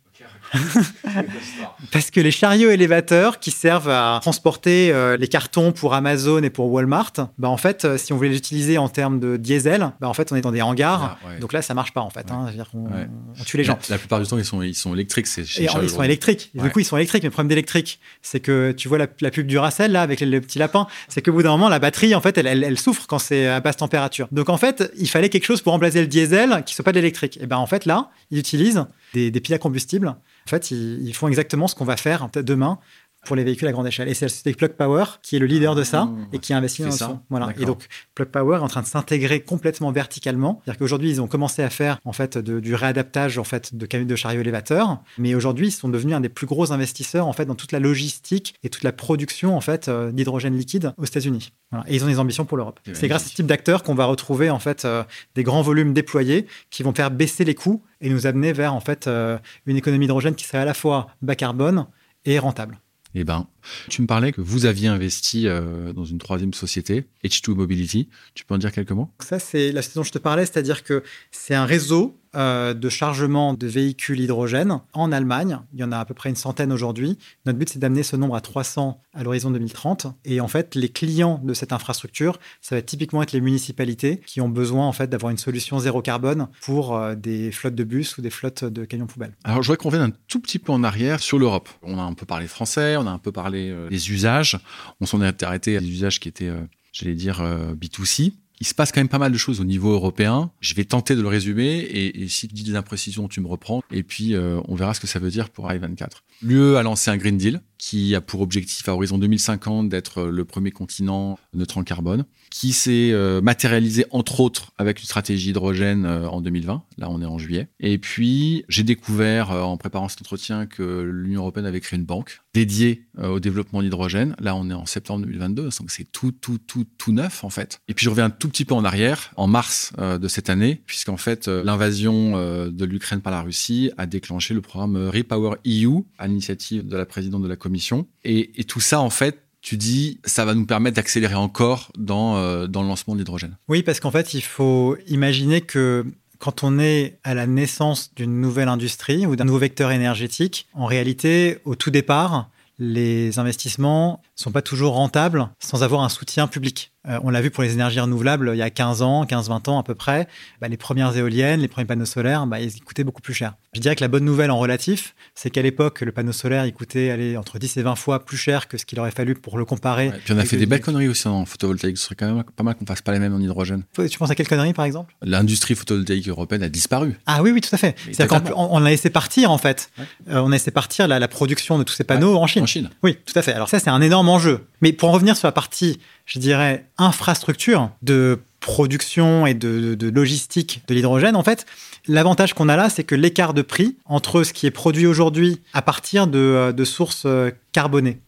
[1.93, 6.51] Parce que les chariots élévateurs qui servent à transporter euh, les cartons pour Amazon et
[6.51, 9.93] pour Walmart, bah en fait, euh, si on voulait les utiliser en termes de diesel,
[10.01, 11.19] bah en fait, on est dans des hangars.
[11.25, 12.31] Ah, donc là, ça marche pas en fait.
[12.31, 12.47] Hein.
[12.75, 13.79] on, tue les gens.
[13.89, 15.27] La, plupart du temps, ils sont, ils sont électriques.
[15.27, 16.51] Ces, et ils sont électriques.
[16.55, 17.23] du coup, ils sont électriques.
[17.23, 20.41] Mais le problème d'électrique, c'est que tu vois la, pub du Racel là avec les,
[20.41, 23.19] petits lapins, c'est que bout d'un moment, la batterie, en fait, elle, elle, souffre quand
[23.19, 24.29] c'est à basse température.
[24.33, 26.99] Donc en fait, il fallait quelque chose pour remplacer le diesel qui soit pas de
[26.99, 27.39] l'électrique.
[27.41, 28.85] Et ben en fait, là, ils utilisent
[29.15, 30.09] des, des piles à combustible.
[30.09, 32.79] En fait, ils, font exactement ce qu'on va faire demain
[33.25, 34.09] pour les véhicules à grande échelle.
[34.09, 36.53] Et c'est la société Plug Power qui est le leader de ça ah, et qui
[36.53, 37.21] a investi dans ça.
[37.29, 37.53] Voilà.
[37.59, 40.61] Et donc Plug Power est en train de s'intégrer complètement verticalement.
[40.65, 44.07] C'est-à-dire qu'aujourd'hui ils ont commencé à faire en fait du réadaptage en fait de camions
[44.07, 47.45] de chariot élévateur, mais aujourd'hui ils sont devenus un des plus gros investisseurs en fait
[47.45, 51.53] dans toute la logistique et toute la production en fait euh, d'hydrogène liquide aux États-Unis.
[51.87, 52.81] Et ils ont des ambitions pour l'Europe.
[52.93, 55.05] C'est grâce à ce type d'acteurs qu'on va retrouver en fait euh,
[55.35, 58.81] des grands volumes déployés qui vont faire baisser les coûts et nous amener vers en
[58.81, 61.87] fait euh, une économie d'hydrogène qui serait à la fois bas carbone
[62.25, 62.81] et rentable.
[63.15, 63.47] Eh ben,
[63.89, 68.09] tu me parlais que vous aviez investi euh, dans une troisième société, H2 Mobility.
[68.35, 69.11] Tu peux en dire quelques mots?
[69.21, 72.89] Ça, c'est la situation dont je te parlais, c'est-à-dire que c'est un réseau euh, de
[72.89, 75.59] chargement de véhicules hydrogène en Allemagne.
[75.75, 77.19] Il y en a à peu près une centaine aujourd'hui.
[77.45, 80.07] Notre but, c'est d'amener ce nombre à 300 à l'horizon 2030.
[80.25, 84.41] Et en fait, les clients de cette infrastructure, ça va typiquement être les municipalités qui
[84.41, 88.17] ont besoin en fait d'avoir une solution zéro carbone pour euh, des flottes de bus
[88.17, 89.35] ou des flottes de camions poubelles.
[89.43, 91.69] Alors, je voudrais qu'on revienne un tout petit peu en arrière sur l'Europe.
[91.83, 94.59] On a un peu parlé français, on a un peu parlé euh, des usages.
[95.01, 96.51] On s'en est arrêté à des usages qui étaient,
[96.93, 97.43] j'allais dire,
[97.75, 100.51] B2C il se passe quand même pas mal de choses au niveau européen.
[100.61, 103.83] Je vais tenter de le résumer et, si tu dis des imprécisions, tu me reprends.
[103.91, 106.09] Et puis, euh, on verra ce que ça veut dire pour I24.
[106.43, 110.45] L'UE a lancé un Green Deal qui a pour objectif à horizon 2050 d'être le
[110.45, 116.05] premier continent neutre en carbone, qui s'est euh, matérialisé entre autres avec une stratégie hydrogène
[116.05, 116.83] euh, en 2020.
[116.99, 117.69] Là, on est en juillet.
[117.79, 122.43] Et puis, j'ai découvert en préparant cet entretien que l'Union européenne avait créé une banque
[122.53, 124.35] dédiée au développement d'hydrogène.
[124.41, 127.81] Là, on est en septembre 2022, donc c'est tout, tout, tout, tout neuf en fait.
[127.89, 130.83] Et puis, je reviens un tout petit peu en arrière, en mars de cette année,
[130.87, 132.33] puisqu'en fait, l'invasion
[132.69, 137.07] de l'Ukraine par la Russie a déclenché le programme Repower EU à l'initiative de la
[137.07, 138.07] présidente de la commission.
[138.25, 142.67] Et, tout ça, en fait, tu dis, ça va nous permettre d'accélérer encore dans, euh,
[142.67, 143.57] dans le lancement de l'hydrogène.
[143.69, 146.05] Oui, parce qu'en fait, il faut imaginer que
[146.39, 150.87] quand on est à la naissance d'une nouvelle industrie ou d'un nouveau vecteur énergétique, en
[150.87, 156.90] réalité, au tout départ, les investissements sont pas toujours rentables sans avoir un soutien public.
[157.09, 159.79] Euh, on l'a vu pour les énergies renouvelables il y a 15 ans, 15-20 ans
[159.79, 160.29] à peu près.
[160.61, 163.55] Bah, les premières éoliennes, les premiers panneaux solaires, bah, ils coûtaient beaucoup plus cher.
[163.73, 166.73] Je dirais que la bonne nouvelle en relatif, c'est qu'à l'époque, le panneau solaire, il
[166.73, 169.57] coûtait aller, entre 10 et 20 fois plus cher que ce qu'il aurait fallu pour
[169.57, 170.13] le comparer.
[170.25, 171.97] puis on a fait des belles conneries aussi en photovoltaïque.
[171.97, 173.85] Ce serait quand même pas mal qu'on fasse pas les mêmes en hydrogène.
[173.95, 175.15] Tu penses à quelle connerie, par exemple?
[175.23, 177.19] L'industrie photovoltaïque européenne a disparu.
[177.27, 177.97] Ah oui, oui, tout à fait.
[178.13, 179.91] C'est-à-dire qu'on on a laissé partir, en fait.
[180.29, 182.65] Euh, on a laissé partir la, la, production de tous ces panneaux en Chine.
[182.65, 182.91] En Chine.
[183.03, 183.53] Oui, tout à fait.
[183.53, 184.67] Alors ça, c'est un énorme enjeu.
[184.83, 186.01] Mais pour en revenir sur la partie,
[186.31, 191.67] je dirais, infrastructure de production et de, logistique de l'hydrogène, en fait,
[192.07, 195.61] l'avantage qu'on a là, c'est que l'écart de prix entre ce qui est produit aujourd'hui
[195.73, 198.21] à partir de, sources euh, carbonées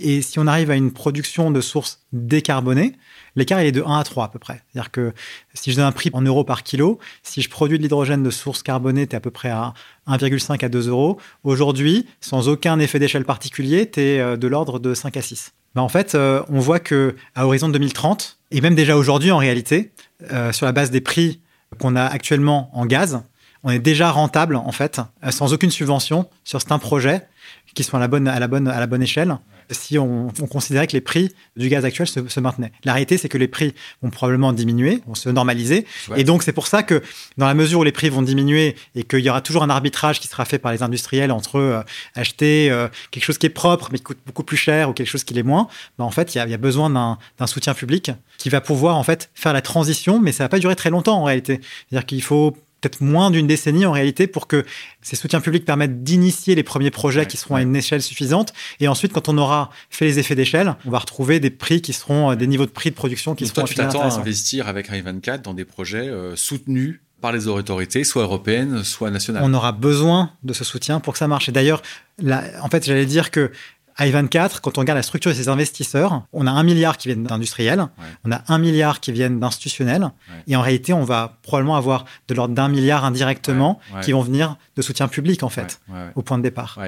[0.00, 2.94] et, si on arrive à une production de sources décarbonées,
[3.40, 4.62] l'écart il est de 1 à 3 à peu près.
[4.70, 5.12] C'est-à-dire que
[5.54, 8.30] si je donne un prix en euros par kilo, si je produis de l'hydrogène de
[8.30, 9.74] source carbonée, tu es à peu près à
[10.06, 11.18] 1,5 à 2 euros.
[11.42, 15.52] Aujourd'hui, sans aucun effet d'échelle particulier, tu es euh, de l'ordre de 5 à 6.
[15.74, 19.38] Ben, en fait, euh, on voit que à horizon 2030, et même déjà aujourd'hui en
[19.38, 19.92] réalité,
[20.32, 21.40] euh, sur la base des prix
[21.78, 23.22] qu'on a actuellement en gaz,
[23.62, 27.26] on est déjà rentable en fait, sans aucune subvention sur certains projets
[27.74, 29.36] qui sont à la bonne, à la bonne, à la bonne échelle
[29.70, 32.72] si on, considérait que les prix du gaz actuel se, maintenaient.
[32.84, 35.86] La réalité, c'est que les prix vont probablement diminuer, vont se normaliser.
[36.16, 37.02] Et donc, c'est pour ça que
[37.36, 40.20] dans la mesure où les prix vont diminuer et qu'il y aura toujours un arbitrage
[40.20, 41.82] qui sera fait par les industriels entre euh,
[42.14, 45.08] acheter euh, quelque chose qui est propre mais qui coûte beaucoup plus cher ou quelque
[45.08, 45.68] chose qui l'est moins,
[45.98, 49.30] bah, en fait, il y, a, besoin d'un soutien public qui va pouvoir en fait
[49.34, 51.60] faire la transition, mais ça va pas durer très longtemps en réalité.
[51.88, 54.64] C'est-à-dire qu'il faut peut-être moins d'une décennie en réalité pour que
[55.02, 58.52] ces soutiens publics permettent d'initier les premiers projets qui seront à une échelle suffisante.
[58.80, 61.92] Et ensuite, quand on aura fait les effets d'échelle, on va retrouver des prix qui
[61.92, 64.68] seront euh, des niveaux de prix de production qui seront toi, tu t'attends à investir
[64.68, 69.42] avec Rai 24 dans des projets euh, soutenus par les autorités, soit européennes, soit nationales.
[69.44, 71.48] On aura besoin de ce soutien pour que ça marche.
[71.48, 71.82] Et d'ailleurs,
[72.22, 73.52] en fait, j'allais dire que
[73.98, 77.24] i24, quand on regarde la structure de ses investisseurs, on a un milliard qui viennent
[77.24, 77.86] d'industriels,
[78.24, 80.10] on a un milliard qui viennent d'institutionnels,
[80.46, 84.56] et en réalité, on va probablement avoir de l'ordre d'un milliard indirectement qui vont venir
[84.76, 85.80] de soutien public, en fait,
[86.14, 86.78] au point de départ.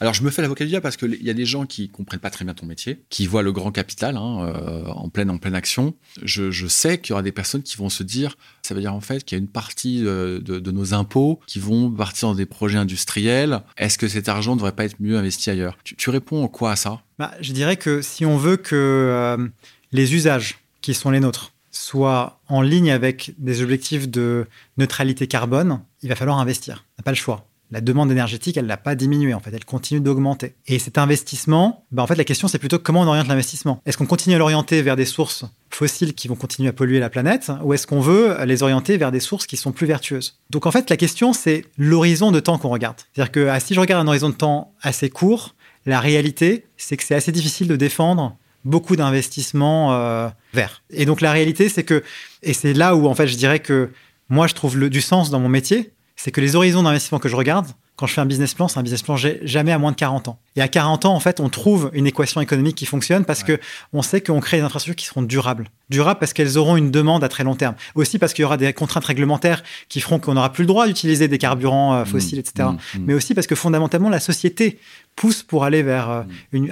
[0.00, 2.20] Alors, je me fais l'avocat du diable parce qu'il y a des gens qui comprennent
[2.20, 5.38] pas très bien ton métier, qui voient le grand capital hein, euh, en, pleine, en
[5.38, 5.94] pleine action.
[6.22, 8.36] Je, je sais qu'il y aura des personnes qui vont se dire,
[8.70, 11.58] ça veut dire en fait qu'il y a une partie de, de, nos impôts qui
[11.58, 13.62] vont partir dans des projets industriels.
[13.76, 15.76] Est-ce que cet argent ne devrait pas être mieux investi ailleurs?
[15.82, 17.02] Tu, réponds quoi à ça?
[17.18, 19.48] Bah, Je dirais que si on veut que euh,
[19.90, 24.46] les usages qui sont les nôtres soient en ligne avec des objectifs de
[24.76, 26.84] neutralité carbone, il va falloir investir.
[26.92, 29.64] On n'a pas le choix la demande énergétique, elle n'a pas diminué, en fait, elle
[29.64, 30.54] continue d'augmenter.
[30.66, 33.80] Et cet investissement, bah, en fait, la question, c'est plutôt comment on oriente l'investissement.
[33.86, 37.10] Est-ce qu'on continue à l'orienter vers des sources fossiles qui vont continuer à polluer la
[37.10, 40.40] planète, ou est-ce qu'on veut les orienter vers des sources qui sont plus vertueuses?
[40.50, 42.96] Donc, en fait, la question, c'est l'horizon de temps qu'on regarde.
[43.12, 45.54] C'est-à-dire que ah, si je regarde un horizon de temps assez court,
[45.86, 50.82] la réalité, c'est que c'est assez difficile de défendre beaucoup d'investissements euh, verts.
[50.90, 52.02] Et donc, la réalité, c'est que,
[52.42, 53.90] et c'est là où, en fait, je dirais que
[54.28, 55.92] moi, je trouve du sens dans mon métier,
[56.22, 57.66] c'est que les horizons d'investissement que je regarde,
[57.96, 60.28] quand je fais un business plan, c'est un business plan jamais à moins de 40
[60.28, 60.38] ans.
[60.54, 63.58] Et à 40 ans, en fait, on trouve une équation économique qui fonctionne parce que
[63.94, 65.68] on sait qu'on crée des infrastructures qui seront durables.
[65.88, 67.74] Durables parce qu'elles auront une demande à très long terme.
[67.94, 70.86] Aussi parce qu'il y aura des contraintes réglementaires qui feront qu'on n'aura plus le droit
[70.86, 72.68] d'utiliser des carburants euh, fossiles, mmh, etc.
[72.68, 73.04] Mmh, mmh.
[73.06, 74.78] Mais aussi parce que fondamentalement, la société
[75.20, 76.22] pousse pour aller vers euh,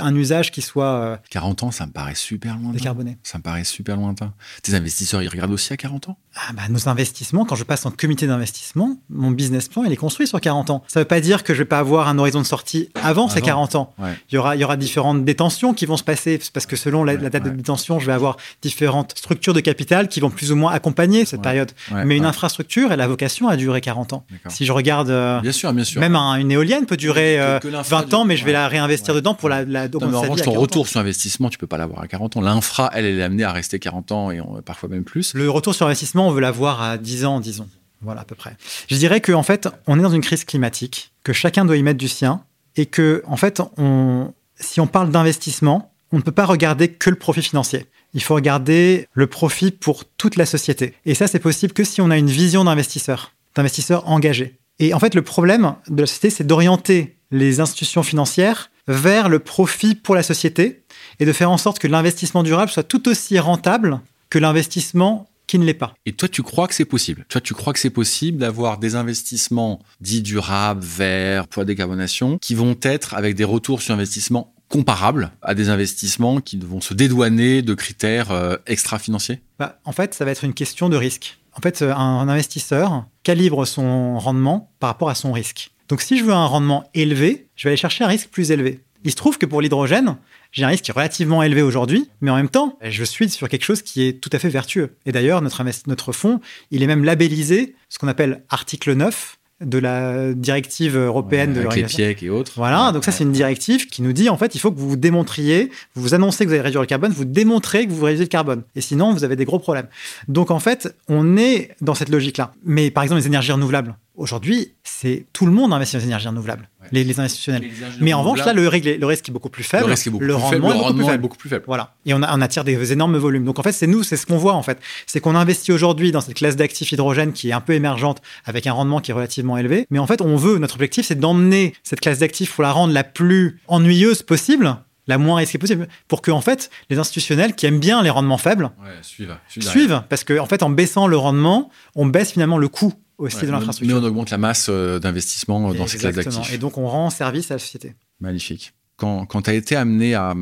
[0.01, 1.21] un usage qui soit...
[1.29, 2.79] 40 euh, ans, ça me paraît super lointain.
[2.79, 3.19] Décarboné.
[3.23, 4.33] Ça me paraît super lointain.
[4.63, 6.17] Tes investisseurs, ils regardent aussi à 40 ans?
[6.35, 9.97] Ah bah, Nos investissements, quand je passe en comité d'investissement, mon business plan, il est
[9.97, 10.83] construit sur 40 ans.
[10.89, 13.29] Ça ne veut pas dire que je vais pas avoir un horizon de sortie avant,
[13.29, 13.93] ces 40 ans.
[14.01, 17.05] Il, y aura, il y aura différentes détentions qui vont se passer, parce que selon
[17.05, 20.57] la, date de détention, je vais avoir différentes structures de capital qui vont plus ou
[20.57, 21.73] moins accompagner cette période.
[22.07, 24.25] Mais une infrastructure, elle a vocation à durer 40 ans.
[24.49, 25.11] Si je regarde...
[25.11, 26.01] Euh, bien sûr, bien sûr.
[26.01, 29.65] Même une éolienne peut durer 20 ans, mais je vais la réinvestir dedans pour la,
[29.65, 32.41] la non, en revanche, ton retour sur investissement, tu peux pas l'avoir à 40 ans.
[32.41, 35.35] L'infra, elle, elle est amenée à rester 40 ans et parfois même plus.
[35.35, 37.69] Le retour sur investissement, on veut l'avoir à 10 ans, disons.
[38.01, 38.57] Voilà, à peu près.
[38.89, 41.83] Je dirais qu'en en fait, on est dans une crise climatique, que chacun doit y
[41.83, 42.43] mettre du sien,
[42.77, 47.11] et que, en fait, on, si on parle d'investissement, on ne peut pas regarder que
[47.11, 47.87] le profit financier.
[48.15, 50.95] Il faut regarder le profit pour toute la société.
[51.05, 54.58] Et ça, c'est possible que si on a une vision d'investisseur, d'investisseur engagé.
[54.79, 59.39] Et en fait, le problème de la société, c'est d'orienter les institutions financières vers le
[59.39, 60.85] profit pour la société
[61.21, 64.01] et de faire en sorte que l'investissement durable soit tout aussi rentable
[64.31, 65.95] que l'investissement qui ne l'est pas.
[66.07, 67.25] Et toi, tu crois que c'est possible?
[67.29, 72.39] Toi, tu crois que c'est possible d'avoir des investissements dits durables, verts, pour la décarbonation,
[72.39, 76.93] qui vont être avec des retours sur investissement comparables à des investissements qui vont se
[76.93, 79.41] dédouaner de critères euh, extra-financiers?
[79.59, 81.39] Bah, En fait, ça va être une question de risque.
[81.59, 85.73] En fait, un investisseur calibre son rendement par rapport à son risque.
[85.89, 88.81] Donc si je veux un rendement élevé, je vais aller chercher un risque plus élevé.
[89.05, 90.17] Il se trouve que pour l'hydrogène,
[90.53, 93.83] j'ai un risque relativement élevé aujourd'hui, mais en même temps, je suis sur quelque chose
[93.83, 94.97] qui est tout à fait vertueux.
[95.05, 96.41] Et d'ailleurs, notre, notre fonds,
[96.71, 102.25] il est même labellisé, ce qu'on appelle article 9, de la directive européenne de les
[102.25, 102.53] et autres.
[102.57, 104.91] Voilà, donc ça c'est une directive qui nous dit en fait il faut que vous
[104.91, 108.05] vous démontriez, vous vous annoncez que vous allez réduire le carbone, vous démontrez que vous
[108.05, 108.63] réduisez le carbone.
[108.77, 109.89] Et sinon vous avez des gros problèmes.
[110.29, 112.53] Donc en fait on est dans cette logique-là.
[112.65, 116.27] Mais par exemple les énergies renouvelables, Aujourd'hui, c'est tout le monde investit dans les énergies
[116.27, 117.71] renouvelables, les, institutionnels.
[118.01, 119.95] Mais en revanche, là, le, le, risque est beaucoup plus faible.
[120.19, 121.63] Le, rendement, est, beaucoup plus faible.
[121.69, 121.95] Voilà.
[122.05, 123.45] Et on, attire des énormes volumes.
[123.45, 124.81] Donc en fait, c'est nous, c'est ce qu'on voit en fait.
[125.07, 128.67] C'est qu'on investit aujourd'hui dans cette classe d'actifs hydrogène qui est un peu émergente avec
[128.67, 129.87] un rendement qui est relativement élevé.
[129.91, 132.93] Mais en fait, on veut, notre objectif, c'est d'emmener cette classe d'actifs pour la rendre
[132.93, 137.65] la plus ennuyeuse possible la moins risquée possible, pour que en fait les institutionnels qui
[137.65, 141.71] aiment bien les rendements faibles suivent, suivent, parce que en fait en baissant le rendement,
[141.95, 143.97] on baisse finalement le coût aussi de l'infrastructure.
[143.97, 146.53] Mais on augmente la masse euh, d'investissement dans ces classes d'actifs.
[146.53, 147.95] Et donc on rend service à la société.
[148.21, 148.73] Magnifique.
[148.97, 150.35] Quand, quand tu as été amené à,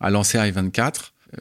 [0.00, 0.90] à lancer i24, euh,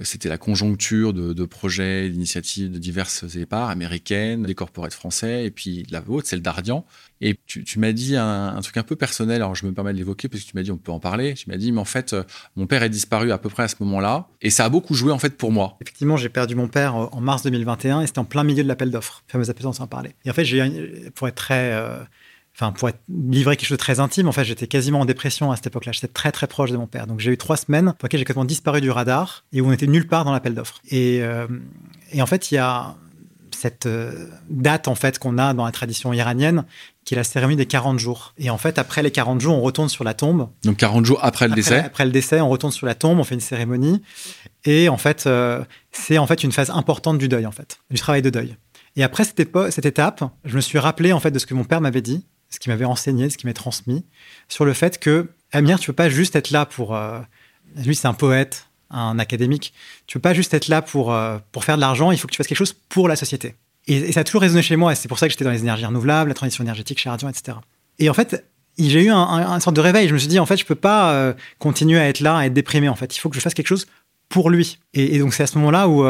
[0.01, 5.85] c'était la conjoncture de, projets, d'initiatives de diverses épargnes américaines, des corporates français, et puis
[5.89, 6.85] la vôtre, celle d'Ardian.
[7.21, 10.27] Et tu, m'as dit un, truc un peu personnel, alors je me permets de l'évoquer
[10.27, 11.33] parce que tu m'as dit on peut en parler.
[11.35, 12.23] Tu m'as dit, mais en fait, euh,
[12.55, 15.11] mon père est disparu à peu près à ce moment-là, et ça a beaucoup joué
[15.11, 15.77] en fait pour moi.
[15.81, 18.67] Effectivement, j'ai perdu mon père euh, en mars 2021, et c'était en plein milieu de
[18.67, 20.15] l'appel d'offres, fameux appel d'offres, en parler.
[20.25, 21.73] Et en fait, j'ai, pour être très
[22.56, 25.51] enfin pour être livré quelque chose de très intime, en fait, j'étais quasiment en dépression
[25.51, 25.91] à cette époque-là.
[25.91, 27.08] J'étais très très proche de mon père.
[27.08, 29.72] Donc j'ai eu trois semaines pour lesquelles j'ai complètement disparu du radar et où on
[29.72, 30.80] était nulle part dans l'appel d'offres.
[30.89, 31.47] Et, euh,
[32.12, 32.95] et, en fait, il y a
[33.56, 36.66] cette euh, date en fait qu'on a dans la tradition iranienne
[37.06, 38.34] qui est la cérémonie des 40 jours.
[38.38, 40.49] Et en fait, après les 40 jours, on retourne sur la tombe.
[40.64, 43.24] Donc 40 jours après le décès Après le décès, on retourne sur la tombe, on
[43.24, 44.01] fait une cérémonie.
[44.66, 47.99] Et en fait, euh, c'est en fait une phase importante du deuil, en fait, du
[47.99, 48.56] travail de deuil.
[48.95, 51.64] Et après cette, cette étape, je me suis rappelé en fait de ce que mon
[51.64, 54.06] père m'avait dit ce qui m'avait enseigné, ce qui m'est transmis,
[54.47, 56.95] sur le fait que, Amir, tu peux pas juste être là pour...
[56.95, 57.20] Euh,
[57.84, 59.74] lui, c'est un poète, un académique.
[60.06, 62.34] Tu peux pas juste être là pour, euh, pour faire de l'argent, il faut que
[62.34, 63.56] tu fasses quelque chose pour la société.
[63.88, 65.86] Et, ça a toujours résonné chez moi, c'est pour ça que j'étais dans les énergies
[65.86, 67.58] renouvelables, la transition énergétique chez Radion, etc.
[67.97, 68.45] Et en fait,
[68.78, 70.08] j'ai eu un, sorte de réveil.
[70.08, 72.45] Je me suis dit, en fait, je peux pas euh, continuer à être là, à
[72.45, 72.88] être déprimé.
[72.88, 73.88] En fait, il faut que je fasse quelque chose
[74.30, 74.78] pour lui.
[74.93, 76.06] Et, donc, c'est à ce moment-là où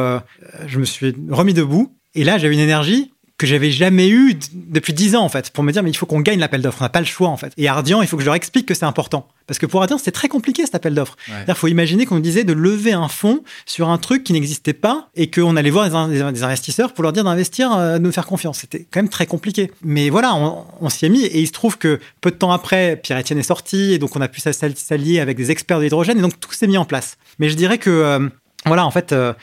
[0.66, 1.96] je me suis remis debout.
[2.16, 3.14] Et là, j'avais une énergie
[3.44, 6.06] que j'avais jamais eu depuis dix ans en fait pour me dire mais il faut
[6.06, 6.78] qu'on gagne l'appel d'offres.
[6.80, 7.52] On n'a pas le choix en fait.
[7.58, 9.28] Et Ardian il faut que je leur explique que c'est important.
[9.48, 11.18] Parce que pour Ardian c'était très compliqué cet appel d'offres.
[11.46, 15.10] Il faut imaginer qu'on disait de lever un fonds sur un truc qui n'existait pas
[15.16, 18.60] et qu'on allait voir des, investisseurs pour leur dire d'investir euh, de nous faire confiance.
[18.60, 19.72] C'était quand même très compliqué.
[19.84, 22.96] Mais voilà on, s'y est mis et il se trouve que peu de temps après
[22.96, 26.22] Pierre-Etienne est sorti et donc on a pu s'allier avec des experts de l'hydrogène et
[26.22, 27.18] donc tout s'est mis en place.
[27.39, 28.30] Mais je dirais que euh,
[28.66, 29.34] voilà en fait euh,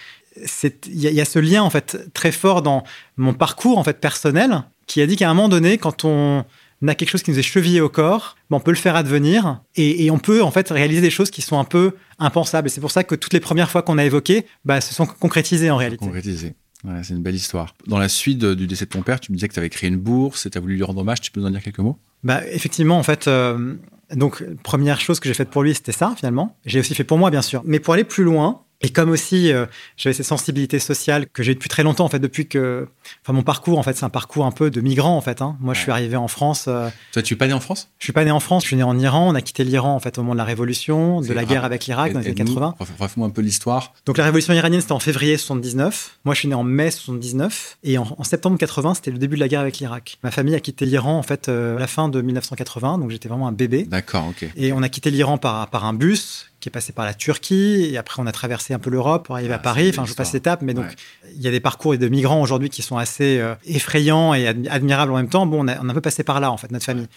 [0.86, 2.84] il y, a ce lien en fait très fort dans
[3.16, 6.44] mon parcours en fait personnel qui a dit qu'à un moment donné, quand on
[6.86, 9.62] a quelque chose qui nous est chevillé au corps, ben, on peut le faire advenir
[9.76, 12.68] et, on peut en fait réaliser des choses qui sont un peu impensables.
[12.68, 15.06] Et c'est pour ça que toutes les premières fois qu'on a évoqué, bah, se sont
[15.06, 16.04] concrétisées en réalité.
[16.04, 16.54] Concrétisées.
[17.02, 17.74] c'est une belle histoire.
[17.86, 19.88] Dans la suite du décès de ton père, tu me disais que tu avais créé
[19.88, 21.20] une bourse et tu as voulu lui rendre hommage.
[21.20, 21.98] Tu peux nous en dire quelques mots?
[22.24, 23.74] Bah, Effectivement, en fait, euh,
[24.14, 26.56] donc, première chose que j'ai faite pour lui, c'était ça, finalement.
[26.66, 27.62] J'ai aussi fait pour moi, bien sûr.
[27.64, 29.66] Mais pour aller plus loin, et comme aussi, euh,
[29.98, 32.88] j'avais cette sensibilité sociale que j'ai depuis très longtemps, en fait, depuis que.
[33.22, 35.42] Enfin, mon parcours, en fait, c'est un parcours un peu de migrant, en fait.
[35.42, 35.58] Hein.
[35.60, 36.64] Moi, je suis arrivé en France.
[36.66, 37.90] Euh, Toi, tu es pas né en France?
[37.98, 39.28] Je suis pas né en France, je suis né en Iran.
[39.30, 41.84] On a quitté l'Iran, en fait, au moment de la Révolution, de la guerre avec
[41.84, 42.76] l'Irak dans les années 80.
[42.78, 43.92] Raconte-moi un peu l'histoire.
[44.06, 46.18] Donc, la Révolution iranienne, c'était en février 79.
[46.24, 47.78] Moi, je suis né en mai 79.
[47.84, 50.18] Et en, septembre 80, c'était le début de la guerre avec l'Irak.
[50.22, 52.96] Ma famille a quitté l'Iran, en fait, euh, à la fin de 1980.
[52.96, 53.84] Donc, j'étais vraiment un bébé.
[53.84, 54.48] D'accord, ok.
[54.56, 57.88] Et on a quitté l'Iran par, par un bus qui est passé par la Turquie,
[57.90, 59.88] et après on a traversé un peu l'Europe pour arriver à ah, Paris.
[59.90, 60.86] Enfin, je passe l'étape, mais donc
[61.34, 65.12] il y a des parcours de migrants aujourd'hui qui sont assez euh, effrayants et admirables
[65.12, 65.46] en même temps.
[65.46, 67.08] Bon, on a, un peu passé par là, en fait, notre famille.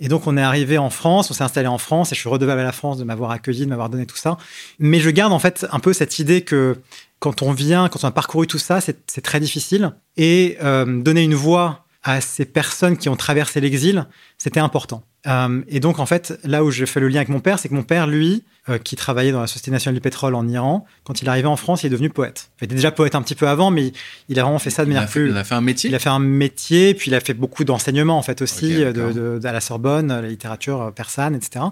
[0.00, 2.28] Et donc on est arrivé en France, on s'est installé en France, et je suis
[2.28, 4.38] redevable à la France de m'avoir accueilli, de m'avoir donné tout ça.
[4.78, 6.78] Mais je garde en fait un peu cette idée que
[7.18, 9.92] quand on vient, quand on a parcouru tout ça, c'est très difficile.
[10.16, 14.06] Et euh, donner une voix à ces personnes qui ont traversé l'exil,
[14.38, 15.02] c'était important.
[15.26, 17.68] Euh, et donc, en fait, là où je fais le lien avec mon père, c'est
[17.68, 20.86] que mon père, lui, euh, qui travaillait dans la Société nationale du pétrole en Iran,
[21.04, 22.50] quand il est arrivé en France, il est devenu poète.
[22.60, 23.92] Il était déjà poète un petit peu avant, mais
[24.28, 25.30] il a vraiment fait ça de manière plus.
[25.30, 25.90] Il a fait un métier.
[25.90, 29.40] Il a fait un métier, puis il a fait beaucoup d'enseignements en fait aussi, de,
[29.44, 31.66] à la Sorbonne, la littérature euh, persane, etc.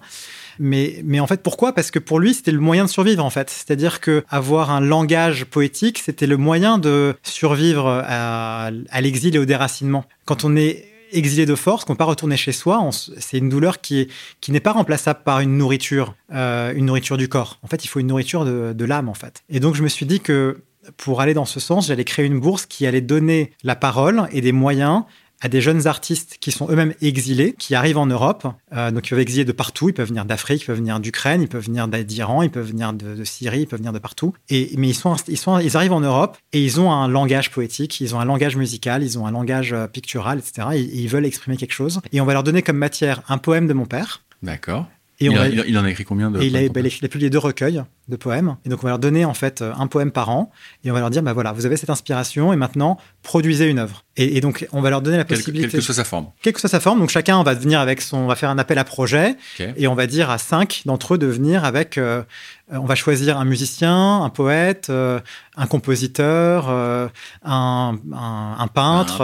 [0.61, 1.73] Mais, mais en fait, pourquoi?
[1.75, 3.51] Parce que pour lui, c'était le moyen de survivre, en fait.
[3.51, 9.39] C'est-à-dire que avoir un langage poétique, c'était le moyen de survivre à, à l'exil et
[9.39, 10.05] au déracinement.
[10.27, 13.49] Quand on est exilé de force, qu'on ne peut pas retourner chez soi, c'est une
[13.49, 14.09] douleur qui,
[14.41, 17.59] qui n'est pas remplaçable par une nourriture, euh, une nourriture du corps.
[17.63, 19.43] En fait, il faut une nourriture de, l'âme, en fait.
[19.49, 20.63] Et donc, je me suis dit que
[20.99, 24.43] pour aller dans ce sens, j'allais créer une bourse qui allait donner la parole et
[24.43, 25.05] des moyens
[25.45, 28.47] à des jeunes artistes qui sont eux-mêmes exilés, qui arrivent en Europe.
[28.73, 29.91] Euh, donc, ils peuvent exiler de partout.
[29.91, 32.95] Ils peuvent venir d'Afrique, ils peuvent venir d'Ukraine, ils peuvent venir d'Iran, ils peuvent venir
[32.95, 34.33] de, Syrie, ils peuvent venir de partout.
[34.49, 37.51] Et, mais ils, sont, ils, sont, ils arrivent en Europe et ils ont un langage
[37.51, 40.69] poétique, ils ont un langage musical, ils ont un langage euh, pictural, etc.
[40.77, 42.01] et ils veulent exprimer quelque chose.
[42.13, 44.23] Et on va leur donner comme matière un poème de mon père.
[44.43, 44.87] D'accord
[45.21, 48.17] il, en a écrit combien de il, a, bah, il a publié deux recueils de
[48.17, 48.57] poèmes.
[48.65, 50.51] Et donc, on va leur donner en fait un poème par an.
[50.83, 53.79] Et on va leur dire, bah voilà, vous avez cette inspiration et maintenant, produisez une
[53.79, 54.05] œuvre.
[54.17, 55.69] Et, donc, on va leur donner la possibilité.
[55.69, 56.27] Quelle que soit sa forme.
[56.43, 57.01] Quelle que soit sa forme.
[57.01, 58.19] Donc, chacun va venir avec son.
[58.19, 59.37] On va faire un appel à projet.
[59.77, 61.99] Et on va dire à cinq d'entre eux de venir avec.
[61.99, 62.23] Euh,
[62.69, 65.21] on va choisir un musicien, un poète, euh,
[65.57, 67.09] un compositeur, euh,
[67.45, 69.19] un, un, peintre,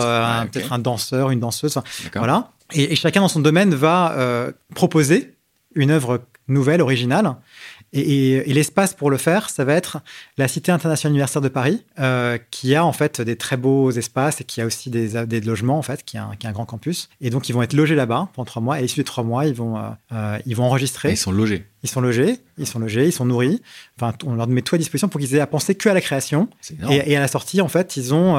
[0.50, 1.78] peut-être un danseur, une danseuse.
[2.14, 2.50] Voilà.
[2.72, 5.34] Et, et, chacun dans son domaine va proposer
[5.74, 7.36] une œuvre nouvelle, originale.
[7.92, 9.98] Et, l'espace pour le faire, ça va être
[10.36, 14.40] la Cité internationale universitaire de Paris, euh, qui a en fait des très beaux espaces
[14.40, 16.52] et qui a aussi des, des logements en fait, qui a, un, qui a, un,
[16.52, 17.08] grand campus.
[17.20, 18.80] Et donc ils vont être logés là-bas pendant trois mois.
[18.80, 21.10] Et issus des trois mois, ils vont, euh, euh, ils vont enregistrer.
[21.10, 21.66] ils sont logés.
[21.82, 23.62] Ils sont logés, ils sont logés, ils sont nourris.
[23.96, 26.02] Enfin, on leur met tout à disposition pour qu'ils aient à penser que à la
[26.02, 26.48] création.
[26.90, 28.34] Et, et, à la sortie, en fait, ils ont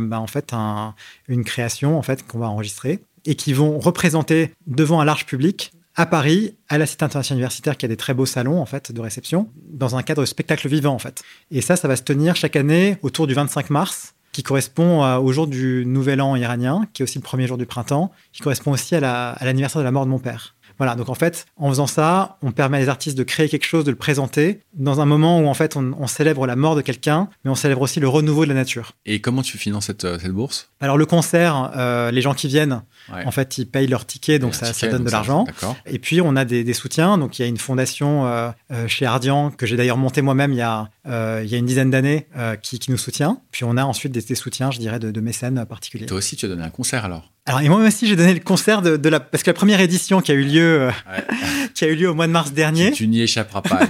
[0.00, 0.94] bah, en fait un,
[1.28, 5.72] une création en fait qu'on va enregistrer et qui vont représenter devant un large public
[5.96, 8.92] à Paris, à la Cité internationale universitaire, qui a des très beaux salons en fait
[8.92, 11.22] de réception, dans un cadre spectacle vivant en fait.
[11.50, 15.32] Et ça, ça va se tenir chaque année autour du 25 mars, qui correspond au
[15.32, 18.72] jour du Nouvel An iranien, qui est aussi le premier jour du printemps, qui correspond
[18.72, 20.53] aussi à l'anniversaire de la mort de mon père.
[20.78, 23.64] Voilà, donc en fait, en faisant ça, on permet à les artistes de créer quelque
[23.64, 26.80] chose, de le présenter, dans un moment où en fait on, célèbre la mort de
[26.80, 28.92] quelqu'un, mais on célèbre aussi le renouveau de la nature.
[29.06, 30.70] Et comment tu finances cette, euh, cette bourse?
[30.80, 34.54] Alors le concert, euh, les gens qui viennent, en fait, ils payent leur ticket, donc
[34.54, 35.46] ça, donne de l'argent.
[35.86, 38.50] Et puis on a des, soutiens, donc il y a une fondation euh,
[38.88, 41.90] chez Ardian, que j'ai d'ailleurs montée moi-même il, y a, il y a une dizaine
[41.90, 42.26] d'années,
[42.62, 43.40] qui, nous soutient.
[43.50, 46.06] Puis on a ensuite des, soutiens, je dirais, de, de mécènes particuliers.
[46.06, 47.33] Toi aussi, tu as donné un concert alors?
[47.46, 49.20] Alors, et moi aussi, j'ai donné le concert de, la.
[49.20, 50.90] Parce que la première édition qui a eu lieu, euh,
[51.74, 52.92] qui a eu lieu au mois de mars dernier.
[52.92, 53.80] Tu, n'y échapperas pas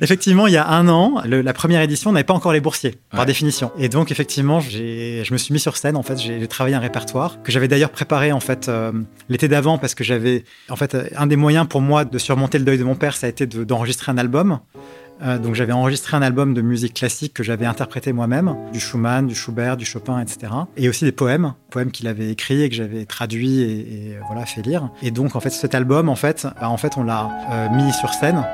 [0.00, 3.26] effectivement, il y a un an, la première édition n'avait pas encore les boursiers, par
[3.26, 3.70] définition.
[3.78, 5.96] Et donc, effectivement, je me suis mis sur scène.
[5.96, 8.92] En fait, j'ai travaillé un répertoire que j'avais d'ailleurs préparé en fait euh,
[9.28, 12.64] l'été d'avant parce que j'avais, en fait, un des moyens pour moi de surmonter le
[12.64, 14.60] deuil de mon père, ça a été d'enregistrer un album.
[15.22, 19.26] Euh, donc j'avais enregistré un album de musique classique que j'avais interprété moi-même, du Schumann,
[19.26, 20.52] du Schubert, du Chopin, etc.
[20.76, 24.62] Et aussi des poèmes, poèmes qu'il avait écrits et que j'avais traduits et, voilà fait
[24.62, 24.90] lire.
[25.02, 27.92] Et donc en fait cet album, en fait, bah, en fait on l'a euh, mis
[27.92, 28.44] sur scène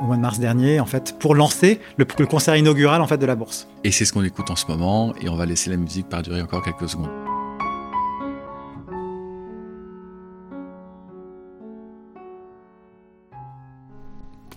[0.00, 3.18] au mois de mars dernier, en fait, pour lancer le, le concert inaugural en fait
[3.18, 3.68] de la bourse.
[3.84, 6.42] Et c'est ce qu'on écoute en ce moment, et on va laisser la musique perdurer
[6.42, 7.10] encore quelques secondes.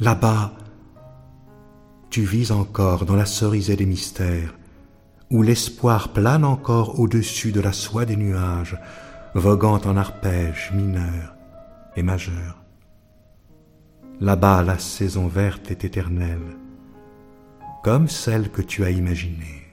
[0.01, 0.51] Là-bas,
[2.15, 4.55] tu vis encore dans la cerisée des mystères,
[5.29, 8.77] où l'espoir plane encore au-dessus de la soie des nuages,
[9.33, 11.35] voguant en arpèges mineurs
[11.97, 12.63] et majeurs.
[14.21, 16.55] Là-bas, la saison verte est éternelle,
[17.83, 19.67] comme celle que tu as imaginée.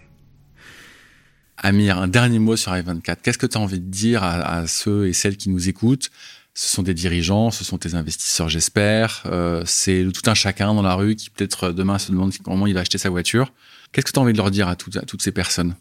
[1.59, 3.19] Amir, un dernier mot sur i24.
[3.23, 6.11] Qu'est-ce que tu as envie de dire à ceux et celles qui nous écoutent
[6.55, 9.23] ce sont des dirigeants, ce sont tes investisseurs, j'espère.
[9.27, 12.67] Euh, c'est tout un chacun dans la rue qui peut-être euh, demain se demande comment
[12.67, 13.53] il va acheter sa voiture.
[13.93, 15.75] Qu'est-ce que tu as envie de leur dire à, toutes ces personnes?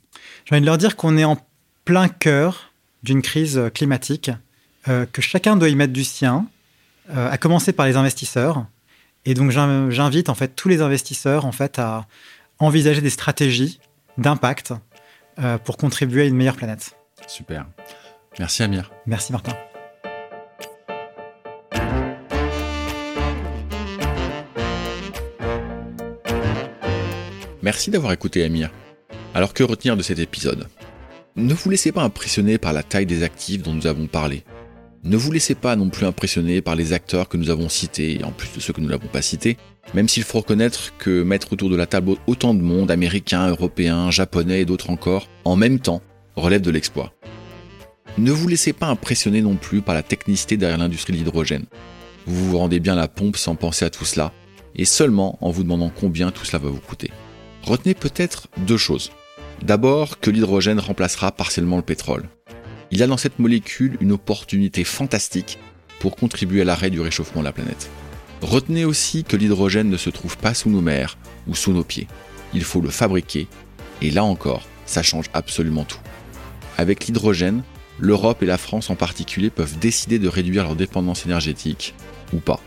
[0.46, 1.38] J'ai envie de leur dire qu'on est en
[1.84, 2.72] plein cœur
[3.04, 4.32] d'une crise euh, climatique,
[5.14, 6.48] que chacun doit y mettre du sien,
[7.14, 8.66] à commencer par les investisseurs.
[9.26, 12.08] Et donc j'invite en fait tous les investisseurs en fait à
[12.58, 13.80] envisager des stratégies
[14.18, 14.74] d'impact
[15.66, 16.96] pour contribuer à une meilleure planète.
[17.28, 17.68] Super.
[18.40, 18.90] Merci Amir.
[19.06, 19.54] Merci Martin.
[27.72, 28.70] Merci d'avoir écouté Amir.
[29.34, 30.68] Alors que retenir de cet épisode?
[31.38, 34.44] Ne vous laissez pas impressionner par la taille des actifs dont nous avons parlé.
[35.06, 38.26] Ne vous laissez pas non plus impressionner par les acteurs que nous avons cités, et
[38.26, 39.56] en plus de ceux que nous n'avons pas cités,
[39.94, 44.12] même s'il faut reconnaître que mettre autour de la table autant de monde, américains, européens,
[44.12, 46.02] japonais et d'autres encore, en même temps,
[46.36, 47.14] relève de l'exploit.
[48.18, 51.68] Ne vous laissez pas impressionner non plus par la technicité derrière l'industrie de l'hydrogène.
[52.26, 54.34] Vous vous rendez bien la pompe sans penser à tout cela,
[54.76, 57.12] et seulement en vous demandant combien tout cela va vous coûter.
[57.64, 59.12] Retenez peut-être deux choses.
[59.62, 62.28] D'abord que l'hydrogène remplacera partiellement le pétrole.
[62.90, 65.60] Il a dans cette molécule une opportunité fantastique
[66.00, 67.90] pour contribuer à l'arrêt du réchauffement de la planète.
[68.42, 72.08] Retenez aussi que l'hydrogène ne se trouve pas sous nos mers ou sous nos pieds.
[72.54, 73.48] Il faut le fabriquer,
[74.02, 76.00] et là encore, ça change absolument tout.
[76.78, 77.64] Avec l'hydrogène,
[78.00, 81.94] l'Europe et la France en particulier peuvent décider de réduire leur dépendance énergétique,
[82.34, 82.60] ou pas.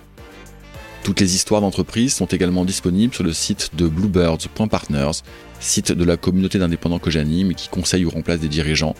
[1.04, 5.20] Toutes les histoires d'entreprise sont également disponibles sur le site de bluebirds.partners,
[5.60, 8.96] site de la communauté d'indépendants que j'anime et qui conseille ou remplace des dirigeants.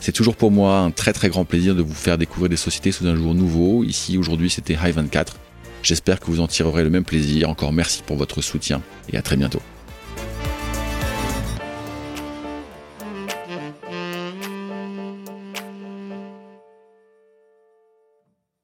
[0.00, 2.92] C'est toujours pour moi un très très grand plaisir de vous faire découvrir des sociétés
[2.92, 3.82] sous un jour nouveau.
[3.82, 5.38] Ici aujourd'hui c'était High 24.
[5.82, 7.50] J'espère que vous en tirerez le même plaisir.
[7.50, 8.80] Encore merci pour votre soutien
[9.12, 9.60] et à très bientôt.